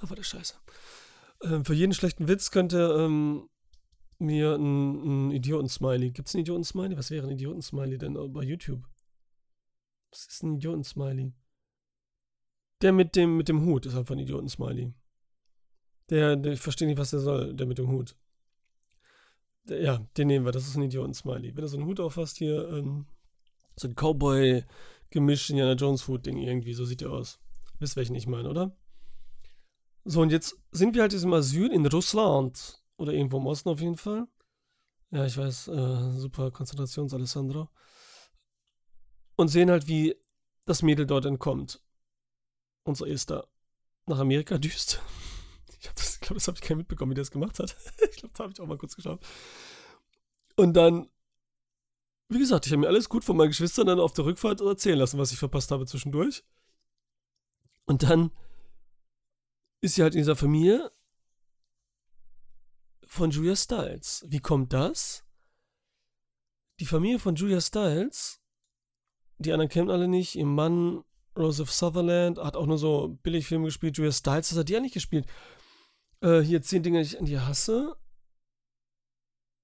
War 0.00 0.16
das 0.16 0.26
scheiße. 0.26 0.54
Ähm, 1.42 1.66
für 1.66 1.74
jeden 1.74 1.92
schlechten 1.92 2.28
Witz 2.28 2.50
könnte 2.50 2.96
ähm, 2.98 3.50
mir 4.18 4.54
ein, 4.54 5.28
ein 5.28 5.30
Idioten-Smiley. 5.30 6.10
Gibt 6.10 6.28
es 6.28 6.34
einen 6.34 6.42
Idioten-Smiley? 6.42 6.96
Was 6.96 7.10
wäre 7.10 7.26
ein 7.26 7.32
Idioten-Smiley 7.32 7.98
denn 7.98 8.14
bei 8.32 8.42
YouTube? 8.42 8.88
Was 10.10 10.26
ist 10.26 10.42
ein 10.42 10.56
Idioten-Smiley? 10.56 11.32
Der 12.82 12.92
mit 12.92 13.16
dem, 13.16 13.36
mit 13.36 13.48
dem 13.48 13.64
Hut 13.64 13.86
ist 13.86 13.94
einfach 13.94 14.14
ein 14.14 14.20
Idioten-Smiley. 14.20 14.92
Der, 16.10 16.36
der, 16.36 16.52
ich 16.52 16.60
verstehe 16.60 16.88
nicht, 16.88 16.98
was 16.98 17.10
der 17.10 17.20
soll, 17.20 17.54
der 17.54 17.66
mit 17.66 17.78
dem 17.78 17.88
Hut. 17.88 18.16
Der, 19.64 19.80
ja, 19.80 20.06
den 20.16 20.26
nehmen 20.26 20.44
wir, 20.44 20.52
das 20.52 20.66
ist 20.66 20.76
ein 20.76 20.82
Idioten-Smiley. 20.82 21.54
Wenn 21.54 21.62
du 21.62 21.68
so 21.68 21.76
einen 21.76 21.86
Hut 21.86 22.00
aufhast 22.00 22.36
hier, 22.36 22.68
ähm, 22.68 23.06
so 23.76 23.88
ein 23.88 23.94
Cowboy-Gemisch, 23.94 25.50
Indiana 25.50 25.74
Jones-Hut-Ding 25.74 26.38
irgendwie, 26.38 26.74
so 26.74 26.84
sieht 26.84 27.00
der 27.00 27.10
aus. 27.10 27.40
Wisst, 27.78 27.96
welchen 27.96 28.16
ich 28.16 28.26
meine, 28.26 28.50
oder? 28.50 28.76
So, 30.04 30.20
und 30.20 30.32
jetzt 30.32 30.56
sind 30.72 30.94
wir 30.94 31.02
halt 31.02 31.12
diesem 31.12 31.32
Asyl 31.32 31.72
in 31.72 31.86
Russland. 31.86 32.81
Oder 33.02 33.14
irgendwo 33.14 33.38
im 33.38 33.46
Osten 33.46 33.68
auf 33.68 33.80
jeden 33.80 33.96
Fall. 33.96 34.28
Ja, 35.10 35.26
ich 35.26 35.36
weiß, 35.36 35.66
äh, 35.66 36.12
super 36.18 36.52
Konzentrations, 36.52 37.12
Alessandro. 37.12 37.68
Und 39.34 39.48
sehen 39.48 39.70
halt, 39.70 39.88
wie 39.88 40.14
das 40.66 40.82
Mädel 40.82 41.04
dort 41.04 41.26
entkommt. 41.26 41.82
Und 42.84 43.00
da 43.28 43.44
nach 44.06 44.20
Amerika 44.20 44.56
düst. 44.66 45.02
Ich 45.80 45.80
glaube, 46.20 46.34
das 46.34 46.46
habe 46.46 46.58
ich 46.62 46.62
nicht 46.62 46.76
mitbekommen, 46.76 47.10
wie 47.10 47.16
der 47.16 47.22
das 47.22 47.32
gemacht 47.32 47.58
hat. 47.58 47.76
ich 48.10 48.18
glaube, 48.18 48.34
da 48.34 48.44
habe 48.44 48.52
ich 48.52 48.60
auch 48.60 48.66
mal 48.68 48.78
kurz 48.78 48.94
geschaut. 48.94 49.20
Und 50.54 50.74
dann 50.74 51.10
wie 52.28 52.38
gesagt, 52.38 52.66
ich 52.66 52.72
habe 52.72 52.82
mir 52.82 52.86
alles 52.86 53.08
gut 53.08 53.24
von 53.24 53.36
meinen 53.36 53.48
Geschwistern 53.48 53.88
dann 53.88 53.98
auf 53.98 54.12
der 54.12 54.24
Rückfahrt 54.24 54.60
erzählen 54.60 54.98
lassen, 54.98 55.18
was 55.18 55.32
ich 55.32 55.38
verpasst 55.40 55.72
habe 55.72 55.86
zwischendurch. 55.86 56.44
Und 57.84 58.04
dann 58.04 58.30
ist 59.80 59.96
sie 59.96 60.02
halt 60.02 60.14
in 60.14 60.20
dieser 60.20 60.36
Familie 60.36 60.92
von 63.12 63.30
Julia 63.30 63.54
Stiles. 63.54 64.24
Wie 64.26 64.40
kommt 64.40 64.72
das? 64.72 65.22
Die 66.80 66.86
Familie 66.86 67.18
von 67.18 67.34
Julia 67.34 67.60
Stiles, 67.60 68.40
die 69.36 69.52
anderen 69.52 69.68
kennen 69.68 69.90
alle 69.90 70.08
nicht, 70.08 70.34
ihr 70.34 70.46
Mann 70.46 71.04
Joseph 71.36 71.70
Sutherland 71.70 72.38
hat 72.38 72.56
auch 72.56 72.64
nur 72.64 72.78
so 72.78 73.18
Billigfilme 73.22 73.66
gespielt, 73.66 73.98
Julia 73.98 74.12
Stiles, 74.12 74.48
das 74.48 74.58
hat 74.58 74.70
die 74.70 74.72
ja 74.72 74.80
nicht 74.80 74.94
gespielt. 74.94 75.26
Äh, 76.22 76.40
hier 76.40 76.62
zehn 76.62 76.82
Dinge, 76.82 77.02
die 77.02 77.08
ich 77.08 77.18
an 77.18 77.26
dir 77.26 77.46
hasse. 77.46 77.94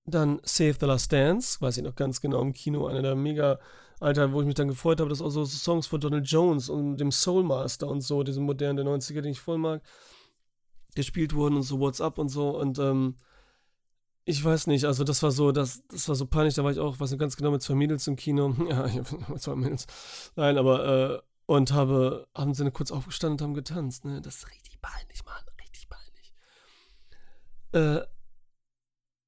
Dann 0.04 0.40
Save 0.44 0.76
the 0.78 0.86
Last 0.86 1.10
Dance, 1.10 1.58
weiß 1.60 1.78
ich 1.78 1.84
noch 1.84 1.94
ganz 1.94 2.20
genau 2.20 2.42
im 2.42 2.52
Kino, 2.52 2.86
einer 2.86 3.00
der 3.00 3.14
mega, 3.14 3.58
Alter, 3.98 4.30
wo 4.32 4.42
ich 4.42 4.46
mich 4.46 4.56
dann 4.56 4.68
gefreut 4.68 5.00
habe, 5.00 5.08
dass 5.08 5.22
auch 5.22 5.30
so 5.30 5.46
Songs 5.46 5.86
von 5.86 6.00
Donald 6.00 6.26
Jones 6.28 6.68
und 6.68 6.98
dem 6.98 7.10
Soulmaster 7.10 7.88
und 7.88 8.02
so, 8.02 8.22
diesem 8.22 8.44
modernen 8.44 8.76
der 8.76 8.86
90er, 8.86 9.22
den 9.22 9.32
ich 9.32 9.40
voll 9.40 9.58
mag, 9.58 9.82
gespielt 10.94 11.34
wurden 11.34 11.56
und 11.56 11.62
so 11.62 11.80
What's 11.80 12.02
Up 12.02 12.18
und 12.18 12.28
so 12.28 12.50
und 12.50 12.78
ähm, 12.78 13.16
ich 14.28 14.44
weiß 14.44 14.66
nicht, 14.66 14.84
also 14.84 15.04
das 15.04 15.22
war 15.22 15.30
so, 15.30 15.52
das, 15.52 15.82
das 15.88 16.06
war 16.06 16.14
so 16.14 16.26
peinlich, 16.26 16.54
da 16.54 16.62
war 16.62 16.70
ich 16.70 16.78
auch, 16.78 17.00
weiß 17.00 17.10
nicht 17.10 17.20
ganz 17.20 17.36
genau, 17.36 17.50
mit 17.50 17.62
zwei 17.62 17.74
Mädels 17.74 18.06
im 18.06 18.16
Kino, 18.16 18.54
ja, 18.68 18.84
ich 18.84 18.98
habe 18.98 19.38
zwei 19.38 19.54
Mädels, 19.56 19.86
nein, 20.36 20.58
aber, 20.58 20.84
äh, 20.86 21.22
und 21.46 21.72
habe, 21.72 22.28
haben 22.34 22.52
sie 22.52 22.70
kurz 22.70 22.90
aufgestanden 22.90 23.38
und 23.38 23.42
haben 23.42 23.54
getanzt, 23.54 24.04
ne, 24.04 24.20
das 24.20 24.36
ist 24.36 24.50
richtig 24.50 24.82
peinlich, 24.82 25.24
Mann, 25.24 25.42
richtig 25.58 25.88
peinlich. 25.88 26.34
Äh, 27.72 28.06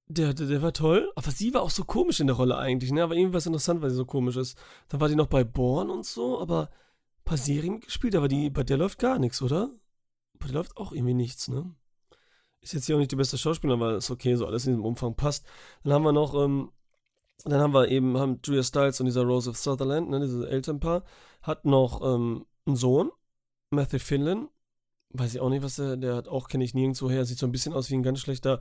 der, 0.08 0.34
der, 0.34 0.46
der 0.48 0.60
war 0.60 0.74
toll, 0.74 1.10
aber 1.16 1.30
sie 1.30 1.54
war 1.54 1.62
auch 1.62 1.70
so 1.70 1.84
komisch 1.84 2.20
in 2.20 2.26
der 2.26 2.36
Rolle 2.36 2.58
eigentlich, 2.58 2.92
ne? 2.92 3.02
Aber 3.02 3.14
irgendwie 3.14 3.32
war 3.32 3.38
es 3.38 3.46
interessant, 3.46 3.80
weil 3.80 3.90
sie 3.90 3.96
so 3.96 4.04
komisch 4.04 4.36
ist. 4.36 4.58
Dann 4.88 5.00
war 5.00 5.08
die 5.08 5.14
noch 5.14 5.28
bei 5.28 5.44
Born 5.44 5.88
und 5.88 6.04
so, 6.04 6.40
aber 6.40 6.62
ein 6.62 7.24
paar 7.24 7.36
Serien 7.38 7.80
gespielt, 7.80 8.16
aber 8.16 8.26
die, 8.26 8.50
bei 8.50 8.64
der 8.64 8.76
läuft 8.76 8.98
gar 8.98 9.20
nichts, 9.20 9.40
oder? 9.40 9.70
Bei 10.40 10.46
der 10.46 10.56
läuft 10.56 10.76
auch 10.76 10.92
irgendwie 10.92 11.14
nichts, 11.14 11.46
ne? 11.48 11.74
Ist 12.62 12.74
jetzt 12.74 12.86
hier 12.86 12.96
auch 12.96 13.00
nicht 13.00 13.12
die 13.12 13.16
beste 13.16 13.38
Schauspielerin, 13.38 13.80
aber 13.80 13.96
ist 13.96 14.10
okay, 14.10 14.34
so 14.34 14.46
alles 14.46 14.66
in 14.66 14.74
diesem 14.74 14.84
Umfang 14.84 15.14
passt. 15.14 15.46
Dann 15.82 15.92
haben 15.92 16.02
wir 16.02 16.12
noch, 16.12 16.34
ähm, 16.34 16.70
dann 17.44 17.60
haben 17.60 17.72
wir 17.72 17.88
eben, 17.88 18.18
haben 18.18 18.40
Julia 18.44 18.62
Stiles 18.62 19.00
und 19.00 19.06
dieser 19.06 19.22
Rose 19.22 19.48
of 19.48 19.56
Sutherland, 19.56 20.10
ne, 20.10 20.20
dieses 20.20 20.44
Elternpaar, 20.44 21.04
hat 21.42 21.64
noch 21.64 22.02
ähm, 22.02 22.46
einen 22.66 22.76
Sohn, 22.76 23.10
Matthew 23.70 23.98
Finlan. 24.00 24.48
Weiß 25.12 25.34
ich 25.34 25.40
auch 25.40 25.48
nicht, 25.48 25.62
was 25.62 25.76
der, 25.76 25.96
der 25.96 26.14
hat 26.16 26.28
auch, 26.28 26.48
kenne 26.48 26.64
ich 26.64 26.74
nirgendwo 26.74 27.10
her, 27.10 27.24
sieht 27.24 27.38
so 27.38 27.46
ein 27.46 27.52
bisschen 27.52 27.72
aus 27.72 27.90
wie 27.90 27.94
ein 27.94 28.02
ganz 28.02 28.20
schlechter 28.20 28.60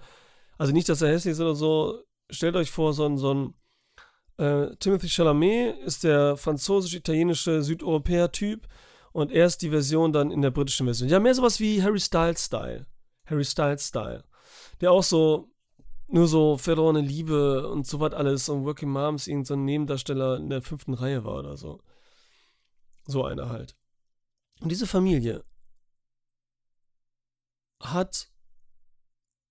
also 0.60 0.74
nicht, 0.74 0.90
dass 0.90 1.02
er 1.02 1.10
hässlich 1.10 1.32
ist 1.32 1.40
oder 1.40 1.56
so. 1.56 2.04
Stellt 2.30 2.56
euch 2.56 2.70
vor, 2.70 2.94
so 2.94 3.06
ein, 3.06 3.18
so 3.18 3.34
ein 3.34 3.54
äh, 4.38 4.76
Timothy 4.76 5.08
Chalamet 5.08 5.80
ist 5.80 6.04
der 6.04 6.36
französisch-italienische 6.36 7.64
Südeuropäer-Typ 7.64 8.68
und 9.14 9.32
er 9.32 9.46
ist 9.46 9.62
die 9.62 9.70
Version 9.70 10.12
dann 10.12 10.32
in 10.32 10.42
der 10.42 10.52
britischen 10.52 10.86
Version. 10.86 11.10
Ja, 11.10 11.20
mehr 11.20 11.34
sowas 11.34 11.62
wie 11.62 11.82
Harry 11.82 12.00
Styles-Style. 12.00 12.86
Harry 13.30 13.46
Styles-Style. 13.46 14.24
Der 14.82 14.92
auch 14.92 15.04
so 15.04 15.50
nur 16.08 16.28
so 16.28 16.58
verlorene 16.58 17.02
Liebe 17.02 17.68
und 17.68 17.86
so 17.86 18.00
was 18.00 18.14
alles 18.14 18.50
und 18.50 18.66
Working 18.66 18.90
Moms 18.90 19.28
irgendein 19.28 19.46
so 19.46 19.56
Nebendarsteller 19.56 20.38
in 20.38 20.50
der 20.50 20.62
fünften 20.62 20.94
Reihe 20.94 21.24
war 21.24 21.40
oder 21.40 21.56
so. 21.56 21.82
So 23.06 23.24
einer 23.26 23.50
halt. 23.50 23.76
Und 24.60 24.70
diese 24.70 24.88
Familie 24.88 25.44
hat 27.82 28.32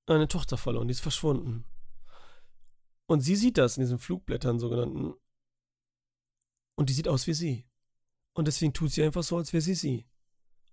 eine 0.06 0.28
Tochter 0.28 0.56
verloren, 0.56 0.88
die 0.88 0.92
ist 0.92 1.00
verschwunden. 1.00 1.64
Und 3.06 3.20
sie 3.20 3.36
sieht 3.36 3.56
das 3.56 3.76
in 3.76 3.82
diesen 3.82 3.98
Flugblättern 3.98 4.58
sogenannten. 4.58 5.14
Und 6.76 6.90
die 6.90 6.92
sieht 6.92 7.08
aus 7.08 7.26
wie 7.26 7.34
sie. 7.34 7.66
Und 8.34 8.46
deswegen 8.46 8.72
tut 8.72 8.92
sie 8.92 9.02
einfach 9.02 9.22
so, 9.22 9.36
als 9.36 9.52
wäre 9.52 9.62
sie 9.62 9.74
sie. 9.74 10.06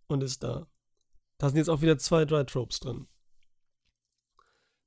Und 0.08 0.22
ist 0.22 0.44
da. 0.44 0.68
Da 1.38 1.50
sind 1.50 1.58
jetzt 1.58 1.70
auch 1.70 1.82
wieder 1.82 1.98
zwei, 1.98 2.26
drei 2.26 2.44
Tropes 2.44 2.80
drin. 2.80 3.08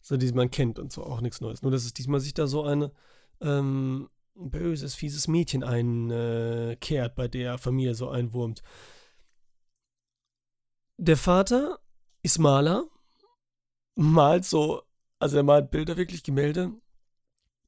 So, 0.01 0.17
die 0.17 0.33
man 0.33 0.51
kennt 0.51 0.79
und 0.79 0.93
so, 0.93 1.05
auch 1.05 1.21
nichts 1.21 1.41
Neues. 1.41 1.63
Nur, 1.63 1.71
dass 1.71 1.85
es 1.85 1.93
diesmal 1.93 2.21
sich 2.21 2.35
da 2.35 2.47
so 2.47 2.65
eine 2.65 2.93
ähm, 3.41 4.09
böses, 4.35 4.95
fieses 4.95 5.29
Mädchen 5.29 5.63
einkehrt, 5.63 7.13
äh, 7.13 7.15
bei 7.15 7.29
der 7.29 7.59
Familie 7.59 7.95
so 7.95 8.09
einwurmt. 8.09 8.63
Der 10.97 11.17
Vater 11.17 11.79
ist 12.23 12.39
Maler 12.39 12.85
malt 13.99 14.45
so, 14.45 14.83
also 15.19 15.37
er 15.37 15.43
malt 15.43 15.71
Bilder, 15.71 15.97
wirklich 15.97 16.23
Gemälde 16.23 16.73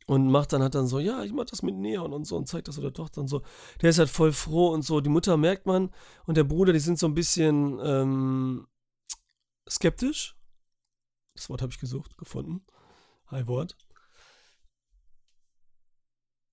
und 0.07 0.31
macht 0.31 0.53
dann 0.53 0.63
halt 0.63 0.75
dann 0.75 0.87
so, 0.87 0.99
ja, 0.99 1.23
ich 1.25 1.33
mach 1.33 1.45
das 1.45 1.63
mit 1.63 1.75
Neon 1.77 2.13
und 2.13 2.25
so 2.25 2.37
und 2.37 2.49
zeigt 2.49 2.69
das 2.69 2.77
so 2.77 2.83
der 2.83 2.93
Tochter 2.93 3.21
und 3.21 3.29
so. 3.29 3.43
Der 3.83 3.91
ist 3.91 3.99
halt 3.99 4.09
voll 4.09 4.33
froh 4.33 4.69
und 4.69 4.83
so. 4.83 5.01
Die 5.01 5.11
Mutter 5.11 5.37
merkt 5.37 5.67
man 5.67 5.91
und 6.27 6.37
der 6.37 6.45
Bruder, 6.45 6.73
die 6.73 6.79
sind 6.79 6.99
so 6.99 7.07
ein 7.07 7.15
bisschen 7.15 7.79
ähm, 7.83 8.67
skeptisch. 9.69 10.37
Das 11.35 11.49
Wort 11.49 11.63
habe 11.63 11.73
ich 11.73 11.79
gesucht, 11.79 12.19
gefunden. 12.19 12.65
Hi 13.29 13.47
Wort. 13.47 13.77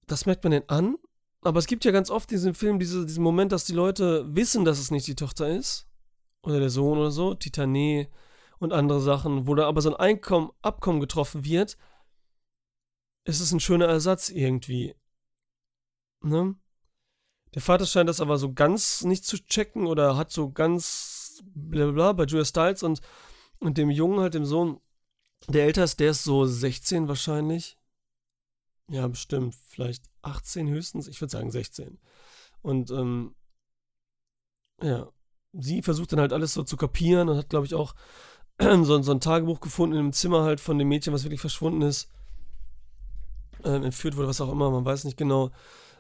Das 0.06 0.26
merkt 0.26 0.44
man 0.44 0.52
denn 0.52 0.70
an. 0.70 0.98
Aber 1.42 1.60
es 1.60 1.68
gibt 1.68 1.86
ja 1.86 1.92
ganz 1.92 2.10
oft 2.10 2.32
in 2.32 2.38
diesem 2.38 2.56
Film 2.56 2.80
diese, 2.80 3.06
diesen 3.06 3.24
Moment, 3.24 3.52
dass 3.52 3.66
die 3.66 3.74
Leute 3.74 4.26
wissen, 4.36 4.66
dass 4.66 4.80
es 4.80 4.92
nicht 4.92 5.08
die 5.08 5.16
Tochter 5.16 5.50
ist. 5.50 5.88
Oder 6.44 6.60
der 6.60 6.70
Sohn 6.70 6.98
oder 6.98 7.12
so. 7.12 7.32
Titané 7.32 8.10
und 8.60 8.74
andere 8.74 9.02
Sachen, 9.02 9.48
wo 9.48 9.56
da 9.56 9.68
aber 9.68 9.82
so 9.82 9.90
ein 9.90 10.00
Einkommen, 10.00 10.52
Abkommen 10.62 11.00
getroffen 11.00 11.44
wird, 11.44 11.78
ist 13.26 13.40
es 13.40 13.52
ein 13.52 13.60
schöner 13.60 13.88
Ersatz 13.88 14.30
irgendwie. 14.30 14.96
Ne? 16.24 16.56
Der 17.54 17.62
Vater 17.62 17.86
scheint 17.86 18.10
das 18.10 18.22
aber 18.22 18.38
so 18.38 18.54
ganz 18.54 19.04
nicht 19.04 19.26
zu 19.26 19.38
checken 19.38 19.86
oder 19.86 20.18
hat 20.18 20.32
so 20.32 20.52
ganz 20.52 21.17
blablabla 21.46 22.14
bei 22.14 22.26
Julia 22.26 22.46
Stiles 22.46 22.84
und, 22.84 23.02
und 23.60 23.78
dem 23.78 23.90
Jungen, 23.90 24.20
halt 24.20 24.34
dem 24.34 24.46
Sohn, 24.46 24.80
der 25.48 25.66
älter 25.66 25.84
ist, 25.84 26.00
der 26.00 26.12
ist 26.12 26.24
so 26.24 26.46
16 26.46 27.08
wahrscheinlich. 27.08 27.78
Ja, 28.90 29.08
bestimmt, 29.08 29.56
vielleicht 29.68 30.06
18 30.22 30.68
höchstens, 30.68 31.08
ich 31.08 31.20
würde 31.22 31.32
sagen 31.32 31.52
16. 31.52 32.00
Und 32.62 32.90
ähm, 32.92 33.36
ja, 34.82 35.10
sie 35.54 35.82
versucht 35.82 36.12
dann 36.14 36.20
halt 36.20 36.34
alles 36.34 36.54
so 36.54 36.64
zu 36.64 36.78
kapieren 36.78 37.30
und 37.30 37.38
hat, 37.38 37.50
glaube 37.50 37.66
ich, 37.66 37.74
auch 37.74 37.96
so, 38.62 39.02
so 39.02 39.12
ein 39.12 39.20
Tagebuch 39.20 39.60
gefunden 39.60 39.96
in 39.96 40.00
einem 40.00 40.14
Zimmer 40.14 40.44
halt 40.44 40.60
von 40.60 40.78
dem 40.78 40.88
Mädchen, 40.88 41.14
was 41.14 41.24
wirklich 41.24 41.42
verschwunden 41.42 41.82
ist. 41.82 42.10
Ähm, 43.64 43.84
entführt 43.84 44.16
wurde, 44.16 44.28
was 44.28 44.42
auch 44.42 44.52
immer, 44.52 44.70
man 44.72 44.86
weiß 44.86 45.04
nicht 45.04 45.18
genau. 45.18 45.52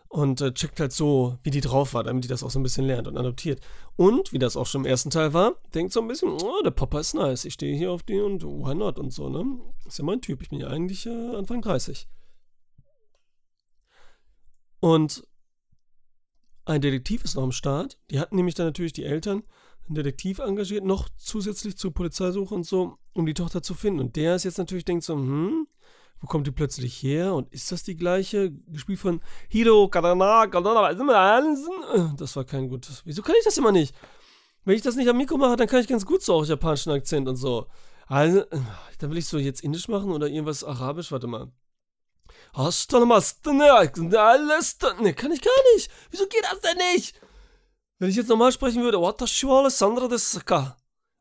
Und 0.09 0.39
äh, 0.41 0.53
checkt 0.53 0.79
halt 0.79 0.93
so, 0.93 1.37
wie 1.43 1.51
die 1.51 1.61
drauf 1.61 1.93
war, 1.93 2.03
damit 2.03 2.23
die 2.23 2.29
das 2.29 2.41
auch 2.41 2.49
so 2.49 2.59
ein 2.59 2.63
bisschen 2.63 2.85
lernt 2.85 3.07
und 3.07 3.17
adoptiert. 3.17 3.59
Und, 3.97 4.31
wie 4.31 4.39
das 4.39 4.55
auch 4.55 4.65
schon 4.65 4.81
im 4.81 4.87
ersten 4.87 5.09
Teil 5.09 5.33
war, 5.33 5.55
denkt 5.73 5.91
so 5.91 5.99
ein 6.01 6.07
bisschen, 6.07 6.29
oh, 6.29 6.61
der 6.63 6.71
Papa 6.71 6.99
ist 6.99 7.13
nice, 7.13 7.45
ich 7.45 7.53
stehe 7.53 7.75
hier 7.75 7.91
auf 7.91 8.03
den 8.03 8.23
und 8.23 8.43
why 8.43 8.73
not 8.73 8.99
und 8.99 9.11
so, 9.11 9.27
ne? 9.27 9.59
Ist 9.85 9.99
ja 9.99 10.05
mein 10.05 10.21
Typ, 10.21 10.41
ich 10.41 10.49
bin 10.49 10.59
ja 10.59 10.67
eigentlich 10.67 11.05
äh, 11.05 11.35
Anfang 11.35 11.61
30. 11.61 12.07
Und 14.79 15.27
ein 16.65 16.81
Detektiv 16.81 17.23
ist 17.23 17.35
noch 17.35 17.43
am 17.43 17.51
Start. 17.51 17.99
Die 18.09 18.19
hatten 18.19 18.35
nämlich 18.35 18.55
dann 18.55 18.67
natürlich 18.67 18.93
die 18.93 19.05
Eltern 19.05 19.43
einen 19.87 19.95
Detektiv 19.95 20.39
engagiert, 20.39 20.83
noch 20.83 21.09
zusätzlich 21.17 21.77
zur 21.77 21.93
Polizeisuche 21.93 22.53
und 22.53 22.65
so, 22.65 22.97
um 23.13 23.25
die 23.25 23.33
Tochter 23.33 23.61
zu 23.61 23.73
finden. 23.73 23.99
Und 23.99 24.15
der 24.15 24.35
ist 24.35 24.43
jetzt 24.43 24.57
natürlich 24.57 24.85
denkt 24.85 25.03
so, 25.03 25.15
hm, 25.15 25.66
wo 26.19 26.27
kommt 26.27 26.47
die 26.47 26.51
plötzlich 26.51 27.01
her? 27.03 27.33
Und 27.33 27.51
ist 27.53 27.71
das 27.71 27.83
die 27.83 27.95
gleiche? 27.95 28.51
Gespielt 28.67 28.99
von 28.99 29.21
Hiro 29.49 29.87
Kadana, 29.87 30.45
Das 32.17 32.35
war 32.35 32.43
kein 32.43 32.69
gutes. 32.69 33.01
Wieso 33.05 33.21
kann 33.21 33.35
ich 33.37 33.45
das 33.45 33.57
immer 33.57 33.71
nicht? 33.71 33.95
Wenn 34.65 34.75
ich 34.75 34.81
das 34.81 34.95
nicht 34.95 35.07
am 35.07 35.17
Mikro 35.17 35.37
mache, 35.37 35.55
dann 35.55 35.67
kann 35.67 35.79
ich 35.79 35.87
ganz 35.87 36.05
gut 36.05 36.21
so 36.21 36.33
auch 36.33 36.45
japanischen 36.45 36.91
Akzent 36.91 37.27
und 37.27 37.37
so. 37.37 37.67
Also, 38.07 38.43
dann 38.99 39.11
will 39.11 39.17
ich 39.17 39.27
so 39.27 39.37
jetzt 39.37 39.61
Indisch 39.61 39.87
machen 39.87 40.11
oder 40.11 40.27
irgendwas 40.27 40.63
Arabisch. 40.63 41.11
Warte 41.11 41.27
mal. 41.27 41.51
Hast 42.53 42.91
du 42.91 42.97
alles? 44.19 44.77
Ne, 44.99 45.13
kann 45.13 45.31
ich 45.31 45.41
gar 45.41 45.73
nicht. 45.75 45.91
Wieso 46.11 46.25
geht 46.27 46.43
das 46.43 46.59
denn 46.61 46.77
nicht? 46.93 47.19
Wenn 47.99 48.09
ich 48.09 48.15
jetzt 48.15 48.29
normal 48.29 48.51
sprechen 48.51 48.81
würde, 48.83 49.01
Watashi 49.01 49.47
wa 49.47 49.59
Alessandra 49.59 50.07
desu 50.07 50.39
ka? 50.41 50.77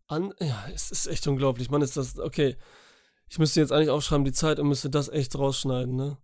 An, 0.08 0.32
ja, 0.40 0.66
es 0.74 0.90
ist 0.90 1.06
echt 1.06 1.26
unglaublich. 1.26 1.70
Mann, 1.70 1.82
ist 1.82 1.96
das, 1.96 2.18
okay. 2.18 2.56
Ich 3.28 3.38
müsste 3.38 3.60
jetzt 3.60 3.72
eigentlich 3.72 3.90
aufschreiben 3.90 4.24
die 4.24 4.32
Zeit 4.32 4.58
und 4.58 4.68
müsste 4.68 4.90
das 4.90 5.08
echt 5.08 5.36
rausschneiden, 5.38 5.96
ne? 5.96 6.18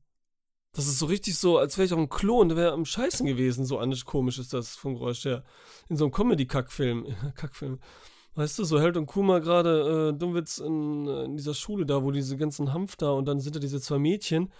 Das 0.74 0.86
ist 0.86 0.98
so 0.98 1.06
richtig 1.06 1.36
so, 1.36 1.58
als 1.58 1.76
wäre 1.76 1.84
ich 1.84 1.92
auf 1.92 1.98
einem 1.98 2.08
Klon, 2.08 2.48
der 2.48 2.56
wäre 2.56 2.72
am 2.72 2.86
Scheißen 2.86 3.26
gewesen. 3.26 3.66
So 3.66 3.78
komisch 4.06 4.38
ist 4.38 4.54
das 4.54 4.74
vom 4.74 4.94
Geräusch 4.94 5.24
her. 5.24 5.44
In 5.90 5.96
so 5.96 6.04
einem 6.04 6.12
Comedy-Kackfilm. 6.12 7.14
Kackfilm. 7.34 7.78
Weißt 8.34 8.58
du, 8.58 8.64
so 8.64 8.80
Held 8.80 8.96
und 8.96 9.04
Kuma 9.04 9.40
gerade, 9.40 10.12
äh, 10.14 10.18
Dummwitz 10.18 10.58
in, 10.58 11.06
äh, 11.06 11.24
in 11.24 11.36
dieser 11.36 11.52
Schule 11.52 11.84
da, 11.84 12.02
wo 12.02 12.10
diese 12.10 12.38
ganzen 12.38 12.72
Hanf 12.72 12.96
da 12.96 13.10
und 13.10 13.26
dann 13.26 13.40
sind 13.40 13.54
da 13.54 13.60
diese 13.60 13.82
zwei 13.82 13.98
Mädchen 13.98 14.50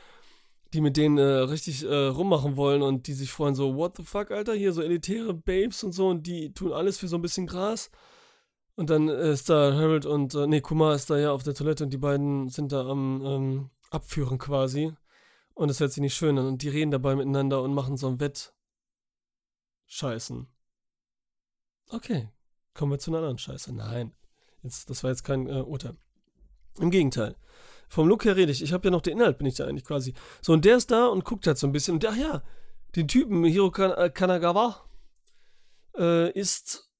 die 0.73 0.81
mit 0.81 0.97
denen 0.97 1.19
äh, 1.19 1.23
richtig 1.23 1.85
äh, 1.85 2.07
rummachen 2.07 2.57
wollen 2.57 2.83
und 2.83 3.07
die 3.07 3.13
sich 3.13 3.31
freuen, 3.31 3.55
so, 3.55 3.77
what 3.77 3.97
the 3.97 4.05
fuck, 4.05 4.31
Alter, 4.31 4.55
hier 4.55 4.73
so 4.73 4.83
elitäre 4.83 5.35
Babes 5.35 5.85
und 5.85 5.93
so 5.93 6.09
und 6.09 6.27
die 6.27 6.53
tun 6.55 6.73
alles 6.73 6.99
für 6.99 7.09
so 7.09 7.17
ein 7.17 7.23
bisschen 7.23 7.47
Gras. 7.47 7.91
Und 8.75 8.91
dann 8.91 9.09
ist 9.09 9.51
da 9.51 9.75
Harold 9.75 10.07
und, 10.07 10.35
äh, 10.35 10.47
nee, 10.47 10.61
Kumar 10.61 10.95
ist 10.95 11.11
da 11.11 11.19
ja 11.19 11.33
auf 11.33 11.43
der 11.43 11.55
Toilette 11.55 11.85
und 11.85 11.91
die 11.91 11.99
beiden 11.99 12.49
sind 12.49 12.73
da 12.73 12.89
am 12.89 13.23
ähm, 13.25 13.71
Abführen 13.91 14.39
quasi. 14.39 14.93
Und 15.55 15.71
es 15.71 15.81
hört 15.81 15.93
sich 15.93 16.01
nicht 16.01 16.15
schön 16.15 16.39
an. 16.39 16.47
Und 16.47 16.63
die 16.63 16.71
reden 16.71 16.91
dabei 16.91 17.15
miteinander 17.15 17.63
und 17.63 17.75
machen 17.75 17.97
so 17.97 18.09
ein 18.09 18.21
Wett. 18.21 18.55
Scheißen. 19.87 20.47
Okay, 21.91 22.31
kommen 22.73 22.93
wir 22.93 22.99
zu 22.99 23.11
einer 23.11 23.19
anderen 23.19 23.37
Scheiße. 23.37 23.75
Nein, 23.75 24.13
jetzt, 24.63 24.89
das 24.89 25.05
war 25.05 25.11
jetzt 25.11 25.25
kein 25.25 25.47
äh, 25.47 25.61
Urteil. 25.61 25.97
Im 26.81 26.91
Gegenteil. 26.91 27.37
Vom 27.89 28.09
Look 28.09 28.25
her 28.25 28.37
rede 28.37 28.51
ich. 28.51 28.63
Ich 28.63 28.73
habe 28.73 28.87
ja 28.87 28.91
noch 28.91 29.03
den 29.03 29.19
Inhalt, 29.19 29.37
bin 29.37 29.47
ich 29.47 29.57
da 29.57 29.67
eigentlich 29.67 29.85
quasi. 29.85 30.15
So, 30.41 30.55
und 30.55 30.65
der 30.65 30.79
ist 30.79 30.91
da 30.91 31.09
und 31.09 31.27
guckt 31.27 31.47
halt 31.47 31.59
so 31.59 31.67
ein 31.67 31.73
bisschen. 31.73 31.97
Und 31.97 32.07
ach 32.07 32.17
ja, 32.17 32.43
den 32.97 33.07
Typen, 33.07 33.45
Hiro 33.45 33.71
äh, 33.77 34.09
Kanagawa, 34.09 34.89
äh, 35.99 36.31
ist 36.33 36.91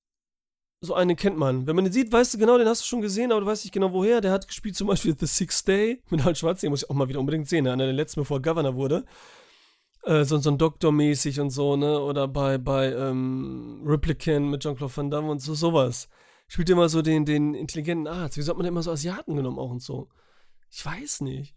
so 0.83 0.95
einen 0.95 1.15
kennt 1.15 1.39
man. 1.39 1.67
Wenn 1.67 1.77
man 1.77 1.85
den 1.85 1.93
sieht, 1.93 2.13
weißt 2.13 2.35
du 2.35 2.39
genau, 2.39 2.59
den 2.59 2.67
hast 2.67 2.83
du 2.83 2.87
schon 2.87 3.01
gesehen, 3.01 3.31
aber 3.31 3.41
du 3.41 3.47
weißt 3.47 3.65
nicht 3.65 3.73
genau 3.73 3.93
woher. 3.93 4.21
Der 4.21 4.33
hat 4.33 4.49
gespielt 4.49 4.77
zum 4.77 4.89
Beispiel 4.89 5.17
The 5.19 5.27
Sixth 5.27 5.67
Day 5.69 6.03
mit 6.11 6.21
Harald 6.21 6.37
Schwarz, 6.37 6.61
den 6.61 6.71
muss 6.71 6.83
ich 6.83 6.91
auch 6.91 6.95
mal 6.95 7.09
wieder 7.09 7.21
unbedingt 7.21 7.49
sehen, 7.49 7.69
einer 7.69 7.85
der 7.85 7.93
letzten, 7.93 8.21
bevor 8.21 8.39
er 8.39 8.43
Governor 8.43 8.75
wurde. 8.75 9.05
Äh, 10.03 10.25
so, 10.25 10.39
so 10.39 10.51
ein 10.51 10.59
Doktor-mäßig 10.59 11.39
und 11.39 11.51
so, 11.51 11.77
ne? 11.77 12.01
Oder 12.01 12.27
bei, 12.27 12.59
bei 12.59 12.93
ähm, 12.93 13.83
Replicant 13.87 14.49
mit 14.49 14.65
Jean-Claude 14.65 14.97
Van 14.97 15.11
Damme 15.11 15.31
und 15.31 15.41
so, 15.41 15.55
sowas. 15.55 16.09
Spielt 16.49 16.69
immer 16.69 16.89
so 16.89 17.01
den, 17.01 17.25
den 17.25 17.55
intelligenten 17.55 18.09
Arzt. 18.09 18.37
Wieso 18.37 18.51
hat 18.51 18.59
man 18.59 18.67
immer 18.67 18.83
so 18.83 18.91
Asiaten 18.91 19.37
genommen 19.37 19.61
auch 19.61 19.71
und 19.71 19.83
so? 19.83 20.09
Ich 20.69 20.85
weiß 20.85 21.21
nicht. 21.21 21.55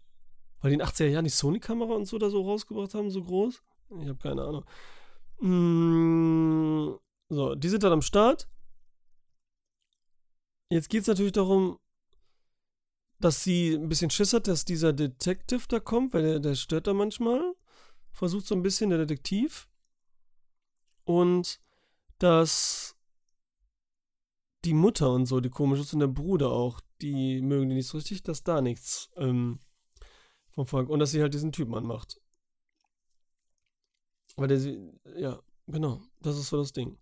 Weil 0.60 0.70
die 0.70 0.74
in 0.74 0.78
den 0.78 0.88
80er 0.88 1.08
Jahren 1.08 1.24
die 1.24 1.30
Sony-Kamera 1.30 1.94
und 1.94 2.06
so 2.06 2.16
da 2.18 2.30
so 2.30 2.42
rausgebracht 2.42 2.94
haben, 2.94 3.10
so 3.10 3.24
groß? 3.24 3.60
Ich 4.00 4.08
habe 4.08 4.18
keine 4.18 4.42
Ahnung. 4.42 4.64
Mm, 5.40 6.94
so, 7.28 7.56
die 7.56 7.68
sind 7.68 7.82
dann 7.82 7.92
am 7.92 8.02
Start. 8.02 8.48
Jetzt 10.68 10.88
geht 10.88 11.02
es 11.02 11.06
natürlich 11.06 11.32
darum, 11.32 11.78
dass 13.20 13.42
sie 13.44 13.74
ein 13.74 13.88
bisschen 13.88 14.10
Schiss 14.10 14.32
hat, 14.32 14.48
dass 14.48 14.64
dieser 14.64 14.92
Detective 14.92 15.62
da 15.68 15.80
kommt, 15.80 16.12
weil 16.12 16.22
der, 16.22 16.40
der 16.40 16.54
stört 16.54 16.86
da 16.86 16.94
manchmal. 16.94 17.54
Versucht 18.10 18.46
so 18.46 18.54
ein 18.54 18.62
bisschen 18.62 18.90
der 18.90 18.98
Detektiv. 18.98 19.68
Und 21.04 21.60
dass 22.18 22.96
die 24.64 24.74
Mutter 24.74 25.12
und 25.12 25.26
so, 25.26 25.40
die 25.40 25.50
komisch 25.50 25.80
ist, 25.80 25.92
und 25.94 26.00
der 26.00 26.08
Bruder 26.08 26.50
auch, 26.50 26.80
die 27.00 27.40
mögen 27.42 27.68
die 27.68 27.76
nicht 27.76 27.88
so 27.88 27.98
richtig, 27.98 28.22
dass 28.22 28.42
da 28.42 28.60
nichts 28.60 29.10
ähm, 29.16 29.60
vom 30.50 30.66
Volk. 30.66 30.88
Und 30.88 30.98
dass 30.98 31.12
sie 31.12 31.20
halt 31.22 31.34
diesen 31.34 31.52
Typen 31.52 31.74
anmacht. 31.74 32.20
Weil 34.36 34.48
der 34.48 34.58
sie, 34.58 34.92
ja, 35.16 35.40
genau, 35.66 36.02
das 36.20 36.36
ist 36.36 36.48
so 36.48 36.58
das 36.58 36.72
Ding. 36.72 36.98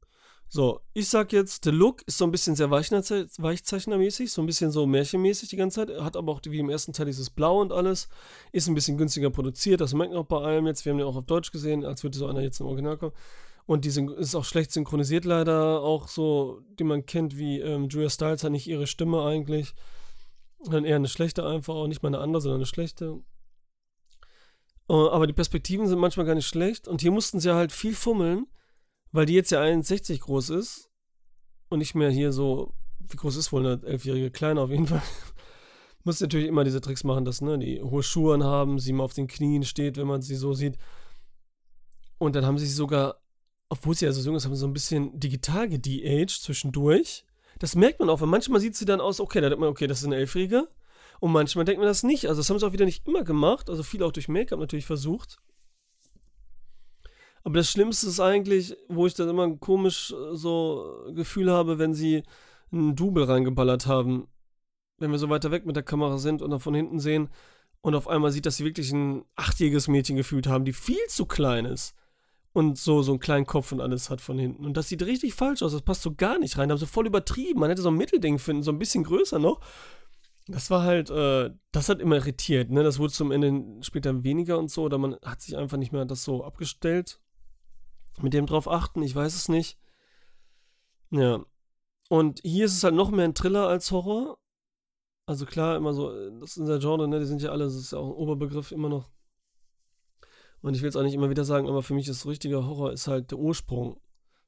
So, 0.54 0.82
ich 0.92 1.08
sag 1.08 1.32
jetzt, 1.32 1.64
der 1.64 1.72
Look 1.72 2.02
ist 2.02 2.16
so 2.16 2.24
ein 2.24 2.30
bisschen 2.30 2.54
sehr 2.54 2.70
Weichzeichnermäßig, 2.70 4.30
so 4.30 4.40
ein 4.40 4.46
bisschen 4.46 4.70
so 4.70 4.86
märchenmäßig 4.86 5.48
die 5.48 5.56
ganze 5.56 5.84
Zeit. 5.84 6.00
Hat 6.00 6.14
aber 6.14 6.30
auch 6.30 6.40
wie 6.44 6.60
im 6.60 6.70
ersten 6.70 6.92
Teil 6.92 7.06
dieses 7.06 7.28
Blau 7.28 7.60
und 7.60 7.72
alles. 7.72 8.08
Ist 8.52 8.68
ein 8.68 8.76
bisschen 8.76 8.96
günstiger 8.96 9.30
produziert, 9.30 9.80
das 9.80 9.94
merkt 9.94 10.12
man 10.12 10.22
auch 10.22 10.26
bei 10.26 10.40
allem 10.40 10.68
jetzt. 10.68 10.84
Wir 10.84 10.92
haben 10.92 10.98
den 10.98 11.08
auch 11.08 11.16
auf 11.16 11.24
Deutsch 11.24 11.50
gesehen, 11.50 11.84
als 11.84 12.04
würde 12.04 12.16
so 12.16 12.28
einer 12.28 12.40
jetzt 12.40 12.60
im 12.60 12.66
Original 12.66 12.96
kommen. 12.96 13.14
Und 13.66 13.84
die 13.84 13.88
ist 13.88 14.34
auch 14.36 14.44
schlecht 14.44 14.70
synchronisiert 14.70 15.24
leider, 15.24 15.80
auch 15.80 16.06
so, 16.06 16.60
die 16.78 16.84
man 16.84 17.04
kennt 17.04 17.36
wie 17.36 17.58
ähm, 17.58 17.88
Julia 17.88 18.08
Stiles 18.08 18.44
hat 18.44 18.52
nicht 18.52 18.68
ihre 18.68 18.86
Stimme 18.86 19.24
eigentlich. 19.24 19.74
Dann 20.64 20.84
eher 20.84 20.94
eine 20.94 21.08
schlechte 21.08 21.44
einfach, 21.44 21.74
auch 21.74 21.88
nicht 21.88 22.04
mal 22.04 22.10
eine 22.10 22.20
andere, 22.20 22.40
sondern 22.40 22.60
eine 22.60 22.66
schlechte. 22.66 23.18
Uh, 24.88 25.08
aber 25.08 25.26
die 25.26 25.32
Perspektiven 25.32 25.88
sind 25.88 25.98
manchmal 25.98 26.26
gar 26.26 26.36
nicht 26.36 26.46
schlecht. 26.46 26.86
Und 26.86 27.00
hier 27.00 27.10
mussten 27.10 27.40
sie 27.40 27.52
halt 27.52 27.72
viel 27.72 27.96
fummeln, 27.96 28.46
weil 29.14 29.26
die 29.26 29.34
jetzt 29.34 29.52
ja 29.52 29.62
1,60 29.62 30.20
groß 30.20 30.50
ist. 30.50 30.90
Und 31.68 31.78
nicht 31.78 31.94
mehr 31.94 32.10
hier 32.10 32.32
so, 32.32 32.74
wie 32.98 33.16
groß 33.16 33.36
ist 33.36 33.52
wohl 33.52 33.64
eine 33.64 33.86
elfjährige 33.86 34.30
Kleine 34.30 34.60
auf 34.60 34.70
jeden 34.70 34.86
Fall. 34.88 35.02
Muss 36.02 36.20
natürlich 36.20 36.48
immer 36.48 36.64
diese 36.64 36.80
Tricks 36.80 37.04
machen, 37.04 37.24
dass 37.24 37.40
ne, 37.40 37.58
die 37.58 37.80
hohe 37.80 38.02
Schuhe 38.02 38.42
haben, 38.44 38.78
sie 38.78 38.92
mal 38.92 39.04
auf 39.04 39.14
den 39.14 39.28
Knien 39.28 39.62
steht, 39.62 39.96
wenn 39.96 40.08
man 40.08 40.20
sie 40.20 40.34
so 40.34 40.52
sieht. 40.52 40.76
Und 42.18 42.34
dann 42.34 42.44
haben 42.44 42.58
sie 42.58 42.66
sogar, 42.66 43.22
obwohl 43.68 43.94
sie 43.94 44.04
ja 44.04 44.12
so 44.12 44.20
jung 44.20 44.34
ist, 44.34 44.46
haben 44.46 44.54
sie 44.54 44.60
so 44.60 44.66
ein 44.66 44.72
bisschen 44.72 45.18
digital 45.18 45.68
gede-aged 45.68 46.42
zwischendurch. 46.42 47.24
Das 47.60 47.76
merkt 47.76 48.00
man 48.00 48.10
auch, 48.10 48.20
weil 48.20 48.26
manchmal 48.26 48.60
sieht 48.60 48.74
sie 48.74 48.84
dann 48.84 49.00
aus, 49.00 49.20
okay, 49.20 49.40
da 49.40 49.48
denkt 49.48 49.60
man, 49.60 49.70
okay, 49.70 49.86
das 49.86 50.00
ist 50.00 50.06
eine 50.06 50.16
Elfjährige. 50.16 50.68
Und 51.20 51.30
manchmal 51.30 51.64
denkt 51.64 51.78
man 51.78 51.88
das 51.88 52.02
nicht. 52.02 52.26
Also 52.26 52.40
das 52.40 52.50
haben 52.50 52.58
sie 52.58 52.66
auch 52.66 52.72
wieder 52.72 52.84
nicht 52.84 53.06
immer 53.06 53.22
gemacht. 53.22 53.70
Also 53.70 53.84
viel 53.84 54.02
auch 54.02 54.12
durch 54.12 54.26
Make-up 54.26 54.58
natürlich 54.58 54.86
versucht. 54.86 55.38
Aber 57.44 57.58
das 57.58 57.70
Schlimmste 57.70 58.08
ist 58.08 58.20
eigentlich, 58.20 58.74
wo 58.88 59.06
ich 59.06 59.14
dann 59.14 59.28
immer 59.28 59.44
ein 59.44 59.60
komisch 59.60 60.12
äh, 60.12 60.34
so 60.34 61.04
Gefühl 61.14 61.50
habe, 61.50 61.78
wenn 61.78 61.94
sie 61.94 62.22
einen 62.72 62.96
Double 62.96 63.24
reingeballert 63.24 63.86
haben. 63.86 64.26
Wenn 64.98 65.10
wir 65.10 65.18
so 65.18 65.28
weiter 65.28 65.50
weg 65.50 65.66
mit 65.66 65.76
der 65.76 65.82
Kamera 65.82 66.18
sind 66.18 66.40
und 66.40 66.50
dann 66.50 66.60
von 66.60 66.74
hinten 66.74 66.98
sehen 66.98 67.28
und 67.82 67.94
auf 67.94 68.08
einmal 68.08 68.32
sieht, 68.32 68.46
dass 68.46 68.56
sie 68.56 68.64
wirklich 68.64 68.92
ein 68.92 69.24
achtjähriges 69.36 69.88
Mädchen 69.88 70.16
gefühlt 70.16 70.46
haben, 70.46 70.64
die 70.64 70.72
viel 70.72 71.04
zu 71.08 71.26
klein 71.26 71.66
ist 71.66 71.94
und 72.54 72.78
so, 72.78 73.02
so 73.02 73.12
einen 73.12 73.20
kleinen 73.20 73.46
Kopf 73.46 73.72
und 73.72 73.80
alles 73.80 74.08
hat 74.08 74.20
von 74.20 74.38
hinten. 74.38 74.64
Und 74.64 74.76
das 74.76 74.88
sieht 74.88 75.02
richtig 75.02 75.34
falsch 75.34 75.62
aus. 75.62 75.72
Das 75.72 75.82
passt 75.82 76.02
so 76.02 76.14
gar 76.14 76.38
nicht 76.38 76.56
rein. 76.56 76.68
Da 76.68 76.74
haben 76.74 76.80
sie 76.80 76.86
voll 76.86 77.06
übertrieben. 77.06 77.60
Man 77.60 77.68
hätte 77.68 77.82
so 77.82 77.90
ein 77.90 77.96
Mittelding 77.96 78.38
finden, 78.38 78.62
so 78.62 78.70
ein 78.70 78.78
bisschen 78.78 79.04
größer 79.04 79.38
noch. 79.38 79.60
Das 80.46 80.70
war 80.70 80.82
halt, 80.82 81.10
äh, 81.10 81.50
das 81.72 81.88
hat 81.88 82.00
immer 82.00 82.16
irritiert, 82.16 82.70
ne? 82.70 82.82
Das 82.82 82.98
wurde 82.98 83.12
zum 83.12 83.32
Ende 83.32 83.82
später 83.82 84.24
weniger 84.24 84.58
und 84.58 84.70
so, 84.70 84.82
oder 84.82 84.98
man 84.98 85.16
hat 85.24 85.40
sich 85.40 85.56
einfach 85.56 85.78
nicht 85.78 85.92
mehr 85.92 86.04
das 86.04 86.22
so 86.22 86.44
abgestellt. 86.44 87.18
Mit 88.20 88.32
dem 88.32 88.46
drauf 88.46 88.68
achten, 88.68 89.02
ich 89.02 89.14
weiß 89.14 89.34
es 89.34 89.48
nicht. 89.48 89.78
Ja. 91.10 91.44
Und 92.08 92.40
hier 92.44 92.66
ist 92.66 92.74
es 92.74 92.84
halt 92.84 92.94
noch 92.94 93.10
mehr 93.10 93.24
ein 93.24 93.34
Thriller 93.34 93.68
als 93.68 93.90
Horror. 93.90 94.38
Also 95.26 95.46
klar, 95.46 95.76
immer 95.76 95.94
so, 95.94 96.12
das 96.38 96.50
ist 96.50 96.58
unser 96.58 96.78
Genre, 96.78 97.08
ne? 97.08 97.18
Die 97.18 97.26
sind 97.26 97.42
ja 97.42 97.50
alle, 97.50 97.64
das 97.64 97.74
ist 97.74 97.92
ja 97.92 97.98
auch 97.98 98.08
ein 98.08 98.12
Oberbegriff 98.12 98.72
immer 98.72 98.88
noch. 98.88 99.10
Und 100.60 100.74
ich 100.74 100.82
will 100.82 100.88
es 100.88 100.96
auch 100.96 101.02
nicht 101.02 101.14
immer 101.14 101.30
wieder 101.30 101.44
sagen, 101.44 101.68
aber 101.68 101.82
für 101.82 101.94
mich 101.94 102.08
ist 102.08 102.26
richtiger 102.26 102.66
Horror 102.66 102.92
ist 102.92 103.06
halt 103.06 103.30
der 103.30 103.38
Ursprung. 103.38 104.00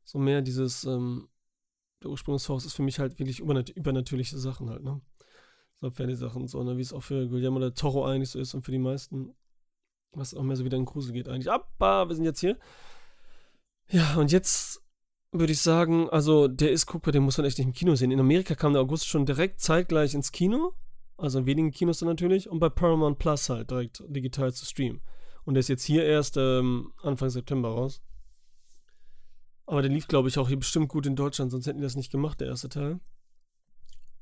So 0.05 0.19
mehr 0.19 0.43
dieses, 0.43 0.85
ähm, 0.85 1.29
der 2.03 2.11
Ursprung 2.11 2.37
des 2.37 2.49
Horrors 2.49 2.67
ist 2.67 2.75
für 2.75 2.83
mich 2.83 2.99
halt 2.99 3.19
wirklich 3.19 3.41
übernat 3.41 3.71
übernatürliche 3.71 4.39
Sachen 4.39 4.71
halt, 4.71 4.83
ne? 4.83 5.01
so 5.81 5.91
Fantasy-Sachen, 5.91 6.49
so, 6.49 6.63
ne, 6.63 6.77
wie 6.77 6.83
es 6.83 6.93
auch 6.93 7.03
für 7.03 7.29
Guillermo 7.29 7.59
del 7.59 7.73
Toro 7.73 8.07
eigentlich 8.07 8.31
so 8.31 8.39
ist 8.39 8.55
und 8.55 8.63
für 8.63 8.73
die 8.73 8.79
meisten, 8.79 9.35
was 10.13 10.35
auch 10.35 10.43
mehr 10.43 10.57
so 10.57 10.65
wieder 10.65 10.79
in 10.79 10.85
Grusel 10.85 11.13
geht 11.13 11.29
eigentlich. 11.29 11.51
Aber 11.51 12.09
wir 12.09 12.15
sind 12.15 12.25
jetzt 12.25 12.41
hier. 12.41 12.59
Ja, 13.89 14.17
und 14.17 14.33
jetzt 14.33 14.83
würde 15.33 15.53
ich 15.53 15.61
sagen, 15.61 16.09
also 16.11 16.49
der 16.49 16.73
ist 16.73 16.87
guckbar, 16.87 17.13
den 17.13 17.23
muss 17.23 17.39
man 17.39 17.47
echt 17.47 17.59
nicht 17.59 17.67
im 17.67 17.73
Kino 17.73 17.95
sehen. 17.95 18.11
In 18.11 18.21
Amerika 18.21 18.55
kam 18.55 18.73
der 18.73 18.83
August 18.83 19.07
schon 19.07 19.27
direkt 19.27 19.61
zeitgleich 19.61 20.15
ins 20.15 20.33
Kino, 20.33 20.73
also 21.17 21.39
in 21.39 21.47
wenigen 21.47 21.71
Kinos 21.71 21.99
dann 21.99 22.09
natürlich, 22.09 22.49
und 22.49 22.59
bei 22.59 22.69
Paramount 22.69 23.19
Plus 23.19 23.49
halt 23.49 23.71
direkt 23.71 24.03
digital 24.09 24.53
zu 24.53 24.65
streamen. 24.65 25.01
Und 25.45 25.55
der 25.55 25.61
ist 25.61 25.69
jetzt 25.69 25.85
hier 25.85 26.05
erst 26.05 26.37
ähm, 26.37 26.93
Anfang 27.03 27.31
September 27.31 27.69
raus. 27.69 28.01
Aber 29.67 29.83
der 29.83 29.91
lief, 29.91 30.09
glaube 30.09 30.29
ich, 30.29 30.39
auch 30.39 30.49
hier 30.49 30.59
bestimmt 30.59 30.89
gut 30.89 31.07
in 31.07 31.17
Deutschland, 31.17 31.51
sonst 31.51 31.67
hätten 31.67 31.79
die 31.79 31.85
das 31.85 31.97
nicht 31.97 32.11
gemacht, 32.11 32.41
der 32.41 32.49
erste 32.49 32.69
Teil. 32.69 33.01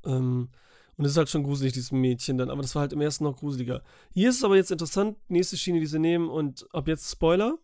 Ähm, 0.05 0.49
und 0.97 1.05
es 1.05 1.11
ist 1.11 1.17
halt 1.17 1.29
schon 1.29 1.43
gruselig, 1.43 1.73
dieses 1.73 1.91
Mädchen 1.91 2.37
dann. 2.37 2.49
Aber 2.49 2.61
das 2.61 2.73
war 2.75 2.81
halt 2.81 2.93
im 2.93 3.01
ersten 3.01 3.25
noch 3.25 3.37
gruseliger. 3.37 3.83
Hier 4.11 4.29
ist 4.29 4.37
es 4.37 4.43
aber 4.43 4.55
jetzt 4.55 4.71
interessant, 4.71 5.17
nächste 5.27 5.57
Schiene, 5.57 5.79
die 5.79 5.85
sie 5.85 5.99
nehmen. 5.99 6.29
Und 6.29 6.65
ab 6.73 6.87
jetzt 6.87 7.11
Spoiler. 7.11 7.57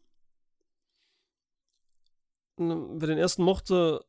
Wer 2.57 3.07
den 3.07 3.17
ersten 3.17 3.43
mochte, 3.43 4.05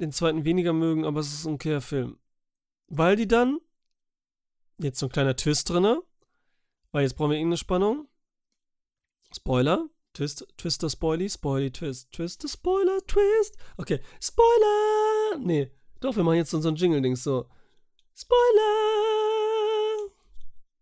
den 0.00 0.12
zweiten 0.12 0.44
weniger 0.44 0.72
mögen, 0.72 1.04
aber 1.04 1.20
es 1.20 1.32
ist 1.32 1.46
ein 1.46 1.54
okayer 1.54 1.80
Film. 1.80 2.18
Weil 2.86 3.16
die 3.16 3.28
dann, 3.28 3.60
jetzt 4.78 4.98
so 4.98 5.06
ein 5.06 5.12
kleiner 5.12 5.36
Twist 5.36 5.68
drinne, 5.68 6.02
weil 6.92 7.02
jetzt 7.02 7.14
brauchen 7.14 7.30
wir 7.30 7.36
irgendeine 7.36 7.58
Spannung. 7.58 8.08
Spoiler, 9.34 9.88
Twist, 10.14 10.46
Twister, 10.56 10.88
Spoily, 10.88 11.28
Spoily, 11.28 11.70
Twist, 11.70 12.10
Twister, 12.12 12.48
Spoiler, 12.48 13.04
Twist. 13.06 13.56
Okay, 13.76 14.00
Spoiler! 14.20 15.38
Nee, 15.38 15.70
doch, 16.00 16.16
wir 16.16 16.24
machen 16.24 16.36
jetzt 16.36 16.50
so, 16.50 16.66
ein 16.66 16.76
Jingle-Dings 16.76 17.22
so. 17.22 17.48
Spoiler! 18.14 18.38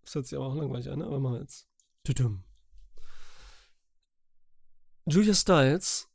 Das 0.02 0.14
hört 0.14 0.26
sich 0.26 0.38
aber 0.38 0.46
auch 0.46 0.54
langweilig 0.54 0.88
an, 0.88 1.00
ne? 1.00 1.06
aber 1.06 1.18
mal 1.18 1.40
jetzt. 1.40 1.68
Tudum. 2.04 2.44
Julia 5.06 5.34
Stiles, 5.34 6.08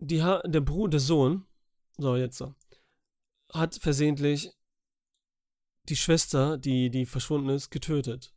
die 0.00 0.22
ha 0.22 0.42
der 0.46 0.60
Bruder, 0.60 0.92
der 0.92 1.00
Sohn, 1.00 1.46
so 1.98 2.16
jetzt 2.16 2.38
so, 2.38 2.54
hat 3.52 3.76
versehentlich 3.76 4.50
die 5.88 5.96
Schwester, 5.96 6.58
die, 6.58 6.90
die 6.90 7.06
verschwunden 7.06 7.50
ist, 7.50 7.70
getötet. 7.70 8.34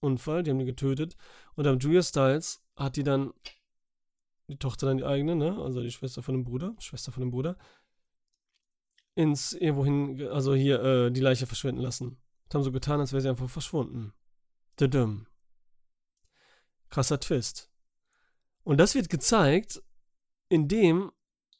Unfall, 0.00 0.42
die 0.42 0.50
haben 0.50 0.58
die 0.58 0.64
getötet. 0.64 1.16
Und 1.54 1.64
dann 1.64 1.78
Julia 1.78 2.02
Stiles 2.02 2.62
hat 2.76 2.96
die 2.96 3.02
dann, 3.02 3.32
die 4.48 4.56
Tochter 4.56 4.86
dann 4.86 4.98
die 4.98 5.04
eigene, 5.04 5.36
ne? 5.36 5.58
Also 5.60 5.82
die 5.82 5.90
Schwester 5.90 6.22
von 6.22 6.34
dem 6.34 6.44
Bruder, 6.44 6.74
Schwester 6.78 7.12
von 7.12 7.22
dem 7.22 7.30
Bruder, 7.30 7.58
ins 9.14 9.52
irgendwohin, 9.52 10.28
also 10.28 10.54
hier 10.54 10.82
äh, 10.82 11.10
die 11.10 11.20
Leiche 11.20 11.46
verschwinden 11.46 11.82
lassen. 11.82 12.18
Und 12.44 12.54
haben 12.54 12.62
so 12.62 12.72
getan, 12.72 13.00
als 13.00 13.12
wäre 13.12 13.20
sie 13.20 13.28
einfach 13.28 13.50
verschwunden. 13.50 14.12
Dudum. 14.76 15.26
Krasser 16.88 17.20
Twist. 17.20 17.70
Und 18.64 18.78
das 18.78 18.94
wird 18.94 19.08
gezeigt, 19.08 19.82
indem 20.50 21.10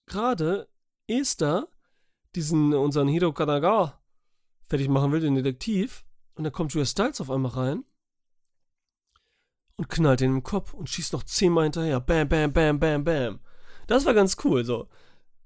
gerade 0.04 0.68
Esther 1.06 1.68
diesen, 2.34 2.74
unseren 2.74 3.08
Hiro 3.08 3.32
Kanaga 3.32 3.98
fertig 4.68 4.88
machen 4.88 5.10
will, 5.12 5.20
den 5.20 5.34
Detektiv, 5.34 6.04
Und 6.34 6.44
dann 6.44 6.52
kommt 6.52 6.72
Julia 6.72 6.86
Styles 6.86 7.20
auf 7.20 7.30
einmal 7.30 7.52
rein 7.52 7.84
und 9.76 9.88
knallt 9.88 10.20
den 10.20 10.36
im 10.36 10.42
Kopf 10.42 10.74
und 10.74 10.88
schießt 10.88 11.12
noch 11.12 11.22
zehnmal 11.22 11.64
hinterher. 11.64 12.00
Bam, 12.00 12.28
bam, 12.28 12.52
bam, 12.52 12.78
bam, 12.78 13.04
bam. 13.04 13.40
Das 13.86 14.04
war 14.04 14.14
ganz 14.14 14.36
cool, 14.44 14.64
so. 14.64 14.88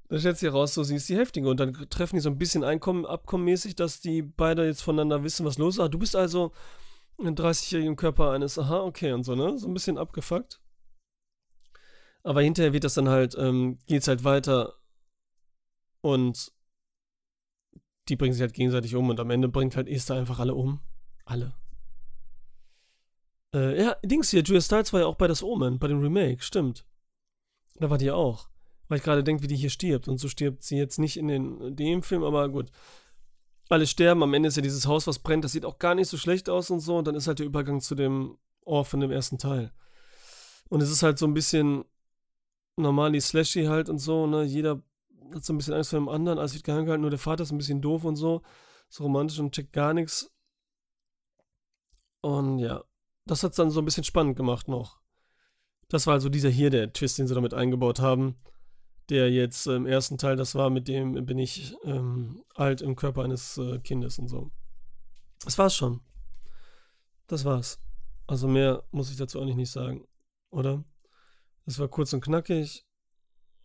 Da 0.08 0.18
stellt 0.18 0.38
sich 0.38 0.48
heraus, 0.48 0.74
so 0.74 0.82
sie 0.82 0.96
ist 0.96 1.08
die 1.08 1.16
Heftige. 1.16 1.48
Und 1.48 1.60
dann 1.60 1.72
treffen 1.88 2.16
die 2.16 2.20
so 2.20 2.28
ein 2.28 2.38
bisschen 2.38 2.64
Einkommen, 2.64 3.06
abkommenmäßig, 3.06 3.74
dass 3.76 4.00
die 4.00 4.22
beide 4.22 4.66
jetzt 4.66 4.82
voneinander 4.82 5.24
wissen, 5.24 5.46
was 5.46 5.58
los 5.58 5.76
ist. 5.76 5.80
Ah, 5.80 5.88
du 5.88 5.98
bist 5.98 6.16
also 6.16 6.52
ein 7.18 7.36
30-jährigen 7.36 7.96
Körper 7.96 8.32
eines, 8.32 8.58
aha, 8.58 8.80
okay, 8.80 9.12
und 9.12 9.24
so, 9.24 9.34
ne? 9.34 9.56
So 9.58 9.68
ein 9.68 9.74
bisschen 9.74 9.98
abgefuckt. 9.98 10.60
Aber 12.24 12.42
hinterher 12.42 12.72
wird 12.72 12.84
das 12.84 12.94
dann 12.94 13.08
halt, 13.08 13.36
ähm, 13.38 13.78
geht's 13.86 14.08
halt 14.08 14.24
weiter 14.24 14.74
und 16.00 16.52
die 18.08 18.16
bringen 18.16 18.32
sich 18.32 18.42
halt 18.42 18.54
gegenseitig 18.54 18.94
um 18.96 19.08
und 19.08 19.20
am 19.20 19.30
Ende 19.30 19.48
bringt 19.48 19.76
halt 19.76 19.88
Esther 19.88 20.16
einfach 20.16 20.38
alle 20.38 20.54
um. 20.54 20.80
Alle. 21.24 21.54
Äh, 23.54 23.80
ja, 23.80 23.96
Dings 24.04 24.30
hier, 24.30 24.42
Julia 24.42 24.60
Stiles 24.60 24.92
war 24.92 25.00
ja 25.00 25.06
auch 25.06 25.14
bei 25.14 25.28
Das 25.28 25.42
Omen, 25.42 25.78
bei 25.78 25.86
dem 25.88 26.00
Remake, 26.00 26.42
stimmt. 26.42 26.84
Da 27.76 27.88
war 27.88 27.98
die 27.98 28.10
auch. 28.10 28.48
Weil 28.88 28.98
ich 28.98 29.04
gerade 29.04 29.24
denke, 29.24 29.42
wie 29.42 29.46
die 29.46 29.56
hier 29.56 29.70
stirbt. 29.70 30.08
Und 30.08 30.18
so 30.18 30.28
stirbt 30.28 30.62
sie 30.62 30.76
jetzt 30.76 30.98
nicht 30.98 31.16
in 31.16 31.28
den, 31.28 31.76
dem 31.76 32.02
Film, 32.02 32.22
aber 32.24 32.48
gut. 32.48 32.70
Alle 33.70 33.86
sterben, 33.86 34.22
am 34.22 34.34
Ende 34.34 34.48
ist 34.48 34.56
ja 34.56 34.62
dieses 34.62 34.86
Haus, 34.86 35.06
was 35.06 35.18
brennt, 35.18 35.44
das 35.44 35.52
sieht 35.52 35.64
auch 35.64 35.78
gar 35.78 35.94
nicht 35.94 36.08
so 36.08 36.18
schlecht 36.18 36.50
aus 36.50 36.70
und 36.70 36.80
so. 36.80 36.98
Und 36.98 37.06
dann 37.06 37.14
ist 37.14 37.26
halt 37.26 37.38
der 37.38 37.46
Übergang 37.46 37.80
zu 37.80 37.94
dem 37.94 38.36
von 38.66 39.00
dem 39.00 39.10
ersten 39.10 39.38
Teil. 39.38 39.72
Und 40.68 40.82
es 40.82 40.90
ist 40.90 41.02
halt 41.02 41.18
so 41.18 41.26
ein 41.26 41.34
bisschen 41.34 41.84
normal 42.76 43.12
die 43.12 43.20
Slashy 43.20 43.64
halt 43.64 43.88
und 43.88 43.98
so, 43.98 44.26
ne? 44.26 44.42
Jeder 44.44 44.82
hat 45.34 45.44
so 45.44 45.52
ein 45.52 45.58
bisschen 45.58 45.74
Angst 45.74 45.90
vor 45.90 45.98
dem 45.98 46.08
anderen, 46.08 46.38
alles 46.38 46.54
wird 46.54 46.64
geheim 46.64 46.84
gehalten, 46.84 47.02
nur 47.02 47.10
der 47.10 47.18
Vater 47.18 47.42
ist 47.42 47.52
ein 47.52 47.58
bisschen 47.58 47.80
doof 47.80 48.04
und 48.04 48.16
so. 48.16 48.42
So 48.88 49.04
romantisch 49.04 49.38
und 49.38 49.52
checkt 49.54 49.72
gar 49.72 49.94
nichts. 49.94 50.30
Und 52.20 52.58
ja, 52.58 52.84
das 53.26 53.42
hat 53.42 53.50
es 53.50 53.56
dann 53.56 53.70
so 53.70 53.80
ein 53.80 53.84
bisschen 53.84 54.04
spannend 54.04 54.36
gemacht 54.36 54.68
noch. 54.68 55.00
Das 55.88 56.06
war 56.06 56.14
also 56.14 56.28
dieser 56.28 56.48
hier, 56.48 56.70
der 56.70 56.92
Twist, 56.92 57.18
den 57.18 57.26
sie 57.26 57.34
damit 57.34 57.54
eingebaut 57.54 58.00
haben. 58.00 58.36
Der 59.10 59.30
jetzt 59.30 59.66
im 59.66 59.84
ersten 59.84 60.16
Teil, 60.16 60.36
das 60.36 60.54
war, 60.54 60.70
mit 60.70 60.88
dem 60.88 61.26
bin 61.26 61.38
ich 61.38 61.76
ähm, 61.84 62.42
alt 62.54 62.80
im 62.80 62.96
Körper 62.96 63.22
eines 63.22 63.58
äh, 63.58 63.78
Kindes 63.80 64.18
und 64.18 64.28
so. 64.28 64.50
Das 65.44 65.58
war's 65.58 65.76
schon. 65.76 66.00
Das 67.26 67.44
war's. 67.44 67.78
Also 68.26 68.48
mehr 68.48 68.84
muss 68.90 69.10
ich 69.10 69.18
dazu 69.18 69.40
eigentlich 69.40 69.56
nicht 69.56 69.70
sagen, 69.70 70.06
oder? 70.50 70.82
Das 71.66 71.78
war 71.78 71.88
kurz 71.88 72.12
und 72.12 72.22
knackig. 72.22 72.84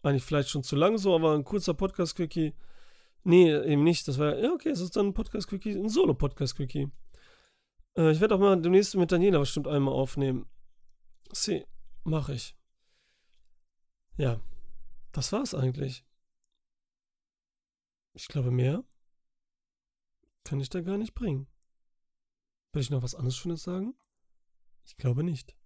Eigentlich 0.02 0.24
vielleicht 0.24 0.50
schon 0.50 0.64
zu 0.64 0.76
lang 0.76 0.98
so, 0.98 1.14
aber 1.14 1.34
ein 1.34 1.44
kurzer 1.44 1.74
Podcast-Quickie. 1.74 2.54
Nee, 3.24 3.54
eben 3.54 3.84
nicht. 3.84 4.08
Das 4.08 4.18
war, 4.18 4.38
ja, 4.38 4.52
okay, 4.54 4.70
es 4.70 4.80
ist 4.80 4.96
dann 4.96 5.08
ein 5.08 5.14
Podcast-Quickie, 5.14 5.78
ein 5.78 5.90
Solo-Podcast-Quickie. 5.90 6.90
Äh, 7.98 8.12
ich 8.12 8.22
werde 8.22 8.36
auch 8.36 8.40
mal 8.40 8.62
demnächst 8.62 8.96
mit 8.96 9.12
Daniela 9.12 9.40
bestimmt 9.40 9.68
einmal 9.68 9.94
aufnehmen. 9.94 10.48
See, 11.32 11.66
mache 12.04 12.34
ich. 12.34 12.56
Ja, 14.16 14.40
das 15.12 15.32
war's 15.32 15.54
eigentlich. 15.54 16.06
Ich 18.14 18.28
glaube, 18.28 18.52
mehr 18.52 18.84
kann 20.44 20.60
ich 20.60 20.70
da 20.70 20.82
gar 20.82 20.98
nicht 20.98 21.14
bringen. 21.14 21.48
Will 22.72 22.82
ich 22.82 22.90
noch 22.90 23.04
was 23.04 23.16
anderes 23.16 23.36
Schönes 23.36 23.64
sagen? 23.64 23.96
Ich 24.86 24.98
glaube 24.98 25.24
nicht. 25.24 25.59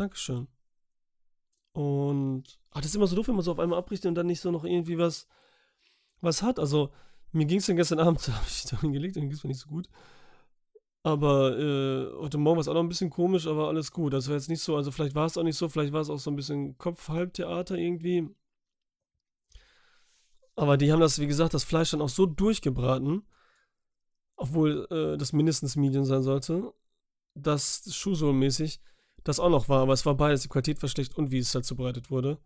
Dankeschön. 0.00 0.48
Und 1.72 2.58
ach, 2.70 2.80
das 2.80 2.86
ist 2.86 2.96
immer 2.96 3.06
so 3.06 3.16
doof, 3.16 3.28
wenn 3.28 3.34
man 3.34 3.44
so 3.44 3.52
auf 3.52 3.58
einmal 3.58 3.78
abbricht 3.78 4.06
und 4.06 4.14
dann 4.14 4.26
nicht 4.26 4.40
so 4.40 4.50
noch 4.50 4.64
irgendwie 4.64 4.98
was, 4.98 5.28
was 6.20 6.42
hat. 6.42 6.58
Also, 6.58 6.90
mir 7.32 7.44
ging 7.44 7.58
es 7.58 7.66
dann 7.66 7.76
gestern 7.76 7.98
Abend, 8.00 8.26
da 8.26 8.32
habe 8.32 8.46
ich 8.48 8.64
da 8.64 8.80
hingelegt, 8.80 9.16
dann 9.16 9.24
ging 9.24 9.32
es 9.32 9.44
mir 9.44 9.48
nicht 9.48 9.60
so 9.60 9.68
gut. 9.68 9.88
Aber 11.02 11.58
äh, 11.58 12.12
heute 12.18 12.38
Morgen 12.38 12.56
war 12.56 12.60
es 12.62 12.68
auch 12.68 12.74
noch 12.74 12.82
ein 12.82 12.88
bisschen 12.88 13.10
komisch, 13.10 13.46
aber 13.46 13.68
alles 13.68 13.92
gut. 13.92 14.12
War 14.12 14.20
jetzt 14.20 14.48
nicht 14.48 14.62
so, 14.62 14.76
also 14.76 14.90
vielleicht 14.90 15.14
war 15.14 15.26
es 15.26 15.36
auch 15.36 15.42
nicht 15.42 15.56
so, 15.56 15.68
vielleicht 15.68 15.92
war 15.92 16.00
es 16.00 16.10
auch 16.10 16.18
so 16.18 16.30
ein 16.30 16.36
bisschen 16.36 16.76
Kopf-Halbtheater 16.78 17.76
irgendwie. 17.76 18.28
Aber 20.56 20.76
die 20.76 20.92
haben 20.92 21.00
das, 21.00 21.18
wie 21.18 21.26
gesagt, 21.26 21.54
das 21.54 21.64
Fleisch 21.64 21.90
dann 21.90 22.02
auch 22.02 22.08
so 22.08 22.26
durchgebraten, 22.26 23.22
obwohl 24.36 24.86
äh, 24.90 25.18
das 25.18 25.32
mindestens 25.32 25.76
Medium 25.76 26.04
sein 26.04 26.22
sollte, 26.22 26.72
dass 27.34 27.94
Schuhsohlenmäßig 27.94 28.80
das 29.24 29.40
auch 29.40 29.50
noch 29.50 29.68
war, 29.68 29.82
aber 29.82 29.92
es 29.92 30.06
war 30.06 30.14
beides, 30.14 30.42
die 30.42 30.48
Qualität 30.48 30.80
war 30.82 30.88
schlecht 30.88 31.16
und 31.16 31.30
wie 31.30 31.38
es 31.38 31.54
halt 31.54 31.64
zubereitet 31.64 32.10
wurde. 32.10 32.38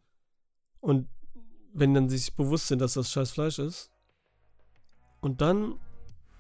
Und 0.81 1.09
wenn 1.73 1.95
dann 1.95 2.09
sich 2.09 2.35
bewusst 2.35 2.69
sind, 2.69 2.81
dass 2.81 2.95
das 2.95 3.11
scheiß 3.11 3.31
Fleisch 3.33 3.59
ist, 3.59 3.91
und 5.21 5.41
dann 5.41 5.77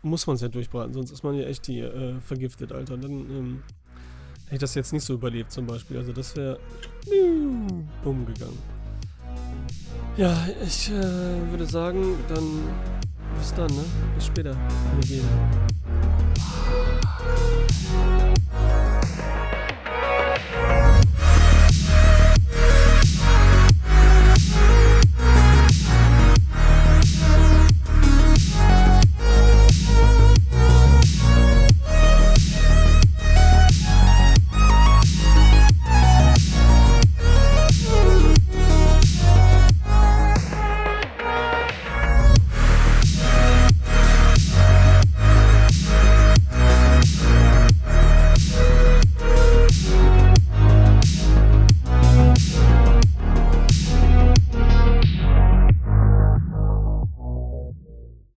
muss 0.03 0.27
man 0.27 0.37
es 0.37 0.43
ja 0.43 0.49
durchbraten, 0.49 0.93
sonst 0.93 1.11
ist 1.11 1.25
man 1.25 1.35
ja 1.35 1.45
echt 1.47 1.67
hier 1.67 1.95
äh, 1.95 2.21
vergiftet, 2.21 2.73
Alter. 2.73 2.99
Dann 2.99 3.13
ähm, 3.13 3.63
hätte 4.45 4.57
ich 4.57 4.61
das 4.61 4.75
jetzt 4.75 4.93
nicht 4.93 5.05
so 5.05 5.15
überlebt 5.15 5.51
zum 5.51 5.67
Beispiel. 5.67 5.97
Also 5.97 6.13
das 6.13 6.37
wäre 6.37 6.61
bumm 8.03 8.27
gegangen. 8.27 8.59
Ja, 10.17 10.37
ich 10.63 10.91
äh, 10.91 11.51
würde 11.51 11.65
sagen, 11.67 12.17
dann 12.29 12.63
bis 13.39 13.55
dann, 13.55 13.75
ne? 13.75 13.85
Bis 14.15 14.27
später. 14.27 14.57
Alligator. 14.93 15.29